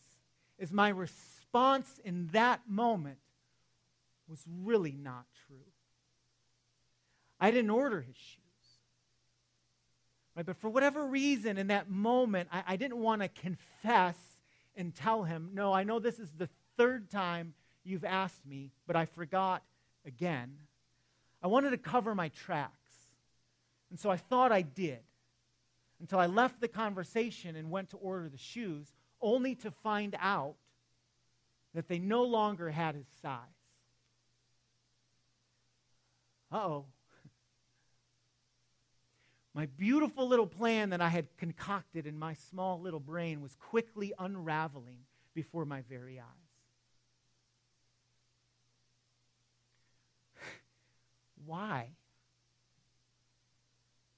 is 0.57 0.71
my 0.71 0.89
response 0.89 1.44
in 2.03 2.29
that 2.33 2.61
moment 2.67 3.17
was 4.27 4.43
really 4.63 4.91
not 4.91 5.25
true. 5.47 5.57
I 7.39 7.51
didn't 7.51 7.69
order 7.69 8.01
his 8.01 8.15
shoes. 8.15 8.41
Right? 10.35 10.45
But 10.45 10.57
for 10.57 10.69
whatever 10.69 11.05
reason, 11.05 11.57
in 11.57 11.67
that 11.67 11.89
moment, 11.89 12.49
I, 12.51 12.63
I 12.67 12.75
didn't 12.75 12.97
want 12.97 13.21
to 13.21 13.27
confess 13.29 14.17
and 14.75 14.93
tell 14.93 15.23
him, 15.23 15.51
no, 15.53 15.71
I 15.71 15.83
know 15.83 15.99
this 15.99 16.19
is 16.19 16.31
the 16.37 16.49
third 16.77 17.09
time 17.09 17.53
you've 17.83 18.03
asked 18.03 18.45
me, 18.45 18.71
but 18.87 18.95
I 18.95 19.05
forgot 19.05 19.63
again. 20.05 20.55
I 21.41 21.47
wanted 21.47 21.71
to 21.71 21.77
cover 21.77 22.15
my 22.15 22.29
tracks. 22.29 22.73
And 23.89 23.99
so 23.99 24.09
I 24.09 24.17
thought 24.17 24.51
I 24.51 24.61
did 24.61 24.99
until 26.01 26.19
I 26.19 26.25
left 26.25 26.59
the 26.59 26.67
conversation 26.67 27.55
and 27.55 27.71
went 27.71 27.91
to 27.91 27.97
order 27.97 28.27
the 28.27 28.37
shoes, 28.37 28.91
only 29.21 29.55
to 29.55 29.71
find 29.71 30.15
out 30.19 30.55
that 31.75 31.87
they 31.89 31.99
no 31.99 32.23
longer 32.23 32.71
had 32.71 32.95
his 32.95 33.05
size. 33.21 33.39
Oh. 36.51 36.85
My 39.53 39.65
beautiful 39.65 40.25
little 40.27 40.47
plan 40.47 40.89
that 40.91 41.01
I 41.01 41.09
had 41.09 41.27
concocted 41.37 42.07
in 42.07 42.17
my 42.17 42.33
small 42.33 42.79
little 42.79 42.99
brain 42.99 43.41
was 43.41 43.55
quickly 43.55 44.13
unraveling 44.17 44.99
before 45.33 45.65
my 45.65 45.81
very 45.81 46.17
eyes. 46.19 46.25
Why? 51.45 51.89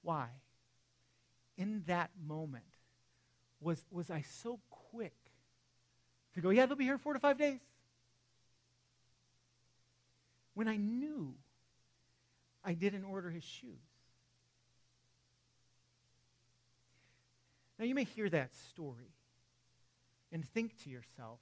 Why? 0.04 0.28
In 1.58 1.84
that 1.88 2.12
moment, 2.24 2.66
was, 3.60 3.84
was 3.90 4.12
I 4.12 4.22
so 4.22 4.60
quick 4.70 5.27
to 6.38 6.42
go, 6.42 6.50
yeah, 6.50 6.66
they'll 6.66 6.76
be 6.78 6.86
here 6.86 6.98
four 6.98 7.14
to 7.14 7.20
five 7.20 7.38
days? 7.38 7.60
When 10.54 10.68
I 10.68 10.78
knew 10.78 11.36
I 12.64 12.74
didn't 12.74 13.06
order 13.06 13.30
his 13.30 13.44
shoes. 13.44 13.72
Now, 17.80 17.86
you 17.86 17.96
may 17.96 18.04
hear 18.04 18.30
that 18.30 18.56
story 18.56 19.14
and 20.32 20.44
think 20.44 20.76
to 20.84 20.90
yourself, 20.90 21.40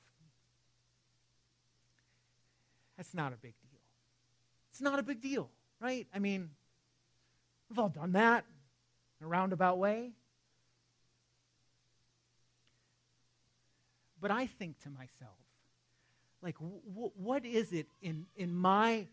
that's 2.97 3.13
not 3.13 3.33
a 3.33 3.37
big 3.37 3.53
deal. 3.71 3.79
It's 4.69 4.81
not 4.81 4.99
a 4.99 5.03
big 5.03 5.21
deal, 5.21 5.49
right? 5.79 6.07
I 6.13 6.19
mean, 6.19 6.49
we've 7.69 7.79
all 7.79 7.89
done 7.89 8.11
that 8.11 8.45
in 9.19 9.25
a 9.25 9.29
roundabout 9.29 9.77
way. 9.77 10.11
But 14.25 14.31
I 14.31 14.47
think 14.47 14.79
to 14.79 14.89
myself, 14.89 15.37
like, 16.41 16.55
w- 16.55 17.11
what 17.15 17.45
is 17.45 17.71
it 17.71 17.85
in, 18.01 18.25
in 18.35 18.55
my 18.55 19.05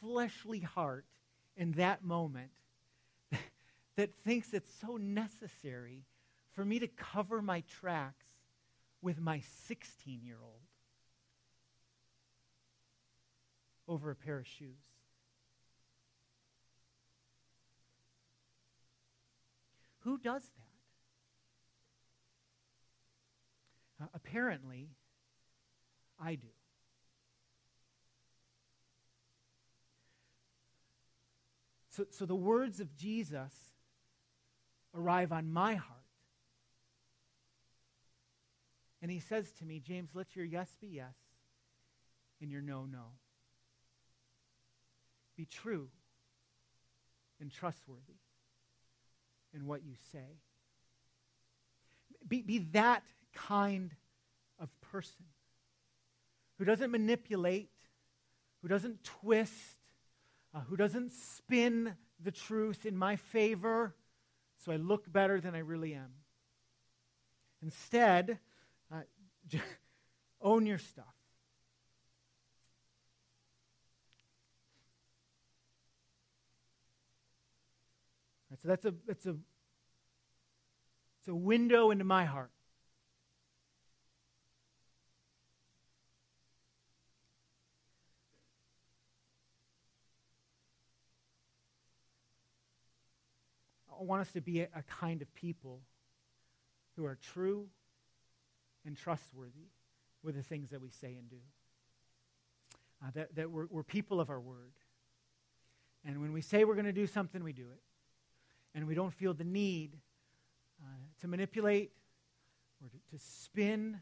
fleshly 0.00 0.60
heart 0.60 1.04
in 1.54 1.72
that 1.72 2.02
moment 2.02 2.48
that 3.96 4.14
thinks 4.14 4.54
it's 4.54 4.70
so 4.80 4.96
necessary 4.96 6.06
for 6.52 6.64
me 6.64 6.78
to 6.78 6.86
cover 6.86 7.42
my 7.42 7.62
tracks 7.78 8.24
with 9.02 9.20
my 9.20 9.42
16 9.66 10.22
year 10.24 10.38
old 10.42 10.62
over 13.86 14.10
a 14.10 14.16
pair 14.16 14.38
of 14.38 14.46
shoes. 14.46 14.80
Who 20.04 20.16
does 20.16 20.44
that? 20.56 20.63
Uh, 24.00 24.06
apparently, 24.14 24.88
I 26.20 26.34
do. 26.34 26.48
So, 31.90 32.06
so 32.10 32.26
the 32.26 32.34
words 32.34 32.80
of 32.80 32.96
Jesus 32.96 33.52
arrive 34.94 35.30
on 35.32 35.52
my 35.52 35.76
heart. 35.76 36.00
And 39.00 39.10
he 39.10 39.20
says 39.20 39.52
to 39.58 39.64
me, 39.64 39.80
James, 39.80 40.10
let 40.14 40.34
your 40.34 40.44
yes 40.44 40.76
be 40.80 40.88
yes 40.88 41.14
and 42.40 42.50
your 42.50 42.62
no, 42.62 42.86
no. 42.86 43.12
Be 45.36 45.44
true 45.44 45.88
and 47.40 47.50
trustworthy 47.50 48.18
in 49.52 49.66
what 49.66 49.84
you 49.84 49.94
say. 50.10 50.38
Be, 52.26 52.42
be 52.42 52.58
that 52.72 53.02
kind 53.34 53.94
of 54.58 54.68
person 54.80 55.26
who 56.58 56.64
doesn't 56.64 56.90
manipulate, 56.90 57.70
who 58.62 58.68
doesn't 58.68 59.02
twist, 59.04 59.78
uh, 60.54 60.60
who 60.60 60.76
doesn't 60.76 61.12
spin 61.12 61.94
the 62.22 62.30
truth 62.30 62.86
in 62.86 62.96
my 62.96 63.16
favor 63.16 63.94
so 64.64 64.72
I 64.72 64.76
look 64.76 65.10
better 65.12 65.40
than 65.40 65.54
I 65.54 65.58
really 65.58 65.94
am. 65.94 66.10
Instead, 67.62 68.38
Own 70.40 70.66
your 70.66 70.78
stuff. 70.78 71.04
Right, 78.50 78.60
so 78.60 78.68
that's 78.68 78.84
a 78.84 78.94
that's 79.06 79.26
a 79.26 79.36
it's 81.20 81.28
a 81.28 81.34
window 81.34 81.90
into 81.90 82.04
my 82.04 82.24
heart. 82.24 82.50
Want 94.06 94.22
us 94.22 94.32
to 94.32 94.40
be 94.40 94.60
a, 94.60 94.68
a 94.74 94.82
kind 94.82 95.22
of 95.22 95.32
people 95.34 95.80
who 96.96 97.04
are 97.04 97.16
true 97.20 97.66
and 98.86 98.96
trustworthy 98.96 99.68
with 100.22 100.34
the 100.34 100.42
things 100.42 100.70
that 100.70 100.80
we 100.80 100.90
say 100.90 101.16
and 101.16 101.28
do. 101.28 101.36
Uh, 103.02 103.10
that 103.14 103.34
that 103.34 103.50
we're, 103.50 103.66
we're 103.70 103.82
people 103.82 104.20
of 104.20 104.30
our 104.30 104.40
word. 104.40 104.72
And 106.04 106.20
when 106.20 106.32
we 106.32 106.40
say 106.40 106.64
we're 106.64 106.74
going 106.74 106.84
to 106.84 106.92
do 106.92 107.06
something, 107.06 107.42
we 107.42 107.52
do 107.52 107.66
it. 107.72 107.80
And 108.74 108.86
we 108.86 108.94
don't 108.94 109.12
feel 109.12 109.34
the 109.34 109.44
need 109.44 109.96
uh, 110.82 110.86
to 111.20 111.28
manipulate 111.28 111.92
or 112.82 112.88
to, 112.88 113.16
to 113.16 113.24
spin 113.24 114.00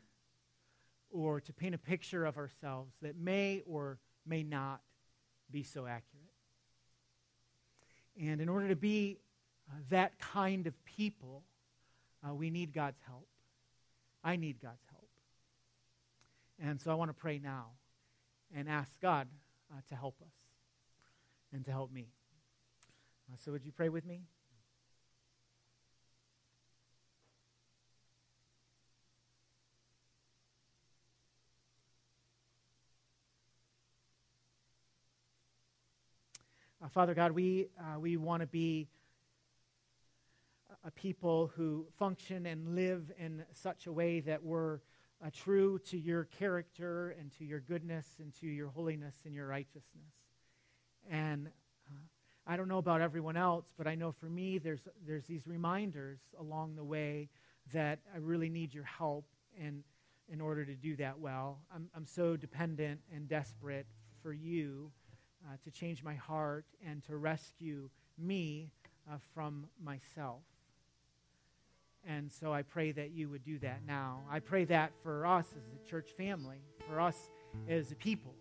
or 1.11 1.41
to 1.41 1.53
paint 1.53 1.75
a 1.75 1.79
picture 1.79 2.25
of 2.25 2.39
ourselves 2.39 2.95
that 3.03 3.17
may 3.17 3.63
or 3.67 3.99
may 4.27 4.43
not 4.43 4.81
be 5.51 5.63
so 5.63 5.87
accurate. 5.87 6.25
And 8.21 8.41
in 8.41 8.49
order 8.49 8.69
to 8.69 8.77
be 8.77 9.19
uh, 9.73 9.77
that 9.91 10.19
kind 10.19 10.67
of 10.67 10.85
people, 10.85 11.43
uh, 12.27 12.35
we 12.35 12.51
need 12.51 12.73
God's 12.73 13.01
help. 13.07 13.27
I 14.23 14.37
need 14.37 14.61
God's 14.61 14.85
help. 14.91 15.09
And 16.61 16.81
so 16.81 16.91
I 16.91 16.95
want 16.95 17.09
to 17.09 17.15
pray 17.15 17.41
now 17.43 17.69
and 18.55 18.69
ask 18.69 19.01
God 19.01 19.29
uh, 19.73 19.81
to 19.89 19.97
help 19.97 20.17
us 20.21 20.35
and 21.53 21.65
to 21.65 21.71
help 21.71 21.93
me. 21.93 22.09
Uh, 23.31 23.37
so, 23.45 23.53
would 23.53 23.65
you 23.65 23.73
pray 23.73 23.89
with 23.89 24.05
me? 24.05 24.21
Uh, 36.85 36.89
Father 36.89 37.15
God, 37.15 37.31
we, 37.33 37.69
uh, 37.79 37.99
we 37.99 38.17
want 38.17 38.41
to 38.41 38.47
be 38.47 38.89
a 40.85 40.91
people 40.91 41.53
who 41.55 41.87
function 41.99 42.47
and 42.47 42.75
live 42.75 43.11
in 43.19 43.45
such 43.53 43.87
a 43.87 43.93
way 43.93 44.21
that 44.21 44.43
we're 44.43 44.81
uh, 45.25 45.31
true 45.33 45.79
to 45.79 45.97
your 45.97 46.25
character 46.25 47.15
and 47.19 47.31
to 47.39 47.45
your 47.45 47.61
goodness 47.61 48.07
and 48.19 48.35
to 48.41 48.47
your 48.47 48.69
holiness 48.69 49.15
and 49.25 49.35
your 49.35 49.47
righteousness. 49.47 50.13
And 51.09 51.49
uh, 51.89 52.01
I 52.47 52.57
don't 52.57 52.69
know 52.69 52.79
about 52.79 53.01
everyone 53.01 53.37
else, 53.37 53.73
but 53.79 53.87
I 53.87 53.95
know 53.95 54.11
for 54.11 54.27
me, 54.27 54.59
there's, 54.59 54.83
there's 55.07 55.27
these 55.27 55.47
reminders 55.47 56.19
along 56.41 56.75
the 56.75 56.85
way 56.85 57.29
that 57.73 58.01
I 58.13 58.19
really 58.19 58.49
need 58.49 58.75
your 58.75 58.85
help 58.85 59.27
in, 59.57 59.85
in 60.29 60.41
order 60.41 60.65
to 60.65 60.75
do 60.75 60.97
that 60.97 61.19
well. 61.21 61.61
I'm, 61.73 61.89
I'm 61.95 62.07
so 62.07 62.37
dependent 62.37 63.01
and 63.15 63.29
desperate 63.29 63.87
for 64.21 64.33
you 64.33 64.91
uh, 65.47 65.57
to 65.63 65.71
change 65.71 66.03
my 66.03 66.15
heart 66.15 66.65
and 66.85 67.05
to 67.05 67.17
rescue 67.17 67.89
me 68.19 68.73
uh, 69.11 69.17
from 69.33 69.67
myself. 69.81 70.43
And 72.07 72.31
so 72.33 72.53
I 72.53 72.63
pray 72.63 72.93
that 72.93 73.13
you 73.13 73.29
would 73.29 73.45
do 73.45 73.59
that 73.61 73.81
now. 73.87 74.23
I 74.31 74.41
pray 74.41 74.65
that 74.65 74.93
for 75.03 75.27
us 75.27 75.47
as 75.57 75.63
a 75.73 75.89
church 75.89 76.11
family, 76.17 76.59
for 76.89 77.01
us 77.01 77.31
as 77.69 77.93
a 77.93 77.95
people. 77.95 78.35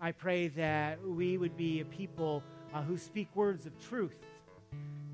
I 0.00 0.12
pray 0.12 0.48
that 0.48 1.00
we 1.06 1.36
would 1.36 1.56
be 1.56 1.80
a 1.80 1.84
people 1.84 2.42
uh, 2.74 2.82
who 2.82 2.96
speak 2.96 3.28
words 3.34 3.66
of 3.66 3.78
truth, 3.78 4.16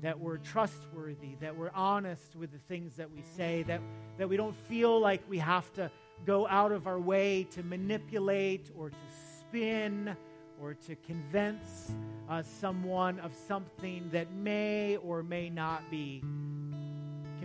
that 0.01 0.19
we're 0.19 0.37
trustworthy, 0.37 1.35
that 1.41 1.55
we're 1.55 1.71
honest 1.75 2.35
with 2.35 2.51
the 2.51 2.57
things 2.57 2.95
that 2.95 3.11
we 3.11 3.21
say, 3.35 3.63
that, 3.63 3.81
that 4.17 4.29
we 4.29 4.37
don't 4.37 4.55
feel 4.55 4.99
like 4.99 5.21
we 5.29 5.37
have 5.39 5.71
to 5.73 5.91
go 6.25 6.47
out 6.47 6.71
of 6.71 6.87
our 6.87 6.99
way 6.99 7.43
to 7.51 7.63
manipulate 7.63 8.71
or 8.77 8.89
to 8.89 8.95
spin 9.39 10.15
or 10.61 10.73
to 10.73 10.95
convince 10.95 11.91
uh, 12.29 12.41
someone 12.41 13.19
of 13.19 13.31
something 13.47 14.09
that 14.11 14.31
may 14.33 14.97
or 14.97 15.21
may 15.21 15.49
not 15.49 15.89
be 15.91 16.23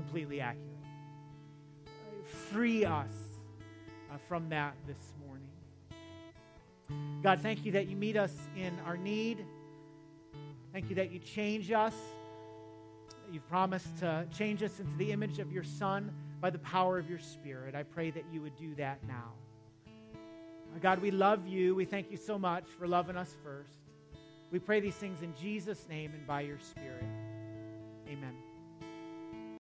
completely 0.02 0.40
accurate. 0.40 0.66
Free 2.50 2.84
us 2.84 3.12
uh, 4.10 4.16
from 4.28 4.48
that 4.48 4.74
this 4.86 5.12
morning. 5.24 5.48
God, 7.22 7.40
thank 7.40 7.64
you 7.64 7.72
that 7.72 7.86
you 7.86 7.96
meet 7.96 8.16
us 8.16 8.34
in 8.56 8.72
our 8.84 8.96
need. 8.96 9.44
Thank 10.72 10.88
you 10.88 10.96
that 10.96 11.12
you 11.12 11.18
change 11.18 11.70
us. 11.70 11.94
You've 13.30 13.48
promised 13.48 13.98
to 13.98 14.26
change 14.36 14.62
us 14.62 14.80
into 14.80 14.94
the 14.96 15.12
image 15.12 15.38
of 15.38 15.52
your 15.52 15.64
Son 15.64 16.12
by 16.40 16.50
the 16.50 16.58
power 16.58 16.98
of 16.98 17.08
your 17.08 17.20
Spirit. 17.20 17.74
I 17.74 17.84
pray 17.84 18.10
that 18.10 18.24
you 18.32 18.42
would 18.42 18.56
do 18.56 18.74
that 18.74 18.98
now. 19.06 19.32
God, 20.80 21.00
we 21.00 21.10
love 21.10 21.46
you. 21.46 21.74
We 21.74 21.84
thank 21.84 22.10
you 22.10 22.16
so 22.16 22.38
much 22.38 22.64
for 22.78 22.88
loving 22.88 23.16
us 23.16 23.34
first. 23.44 23.70
We 24.50 24.58
pray 24.58 24.80
these 24.80 24.94
things 24.94 25.22
in 25.22 25.34
Jesus' 25.40 25.86
name 25.88 26.12
and 26.12 26.26
by 26.26 26.42
your 26.42 26.58
Spirit. 26.58 27.04
Amen. 28.08 28.51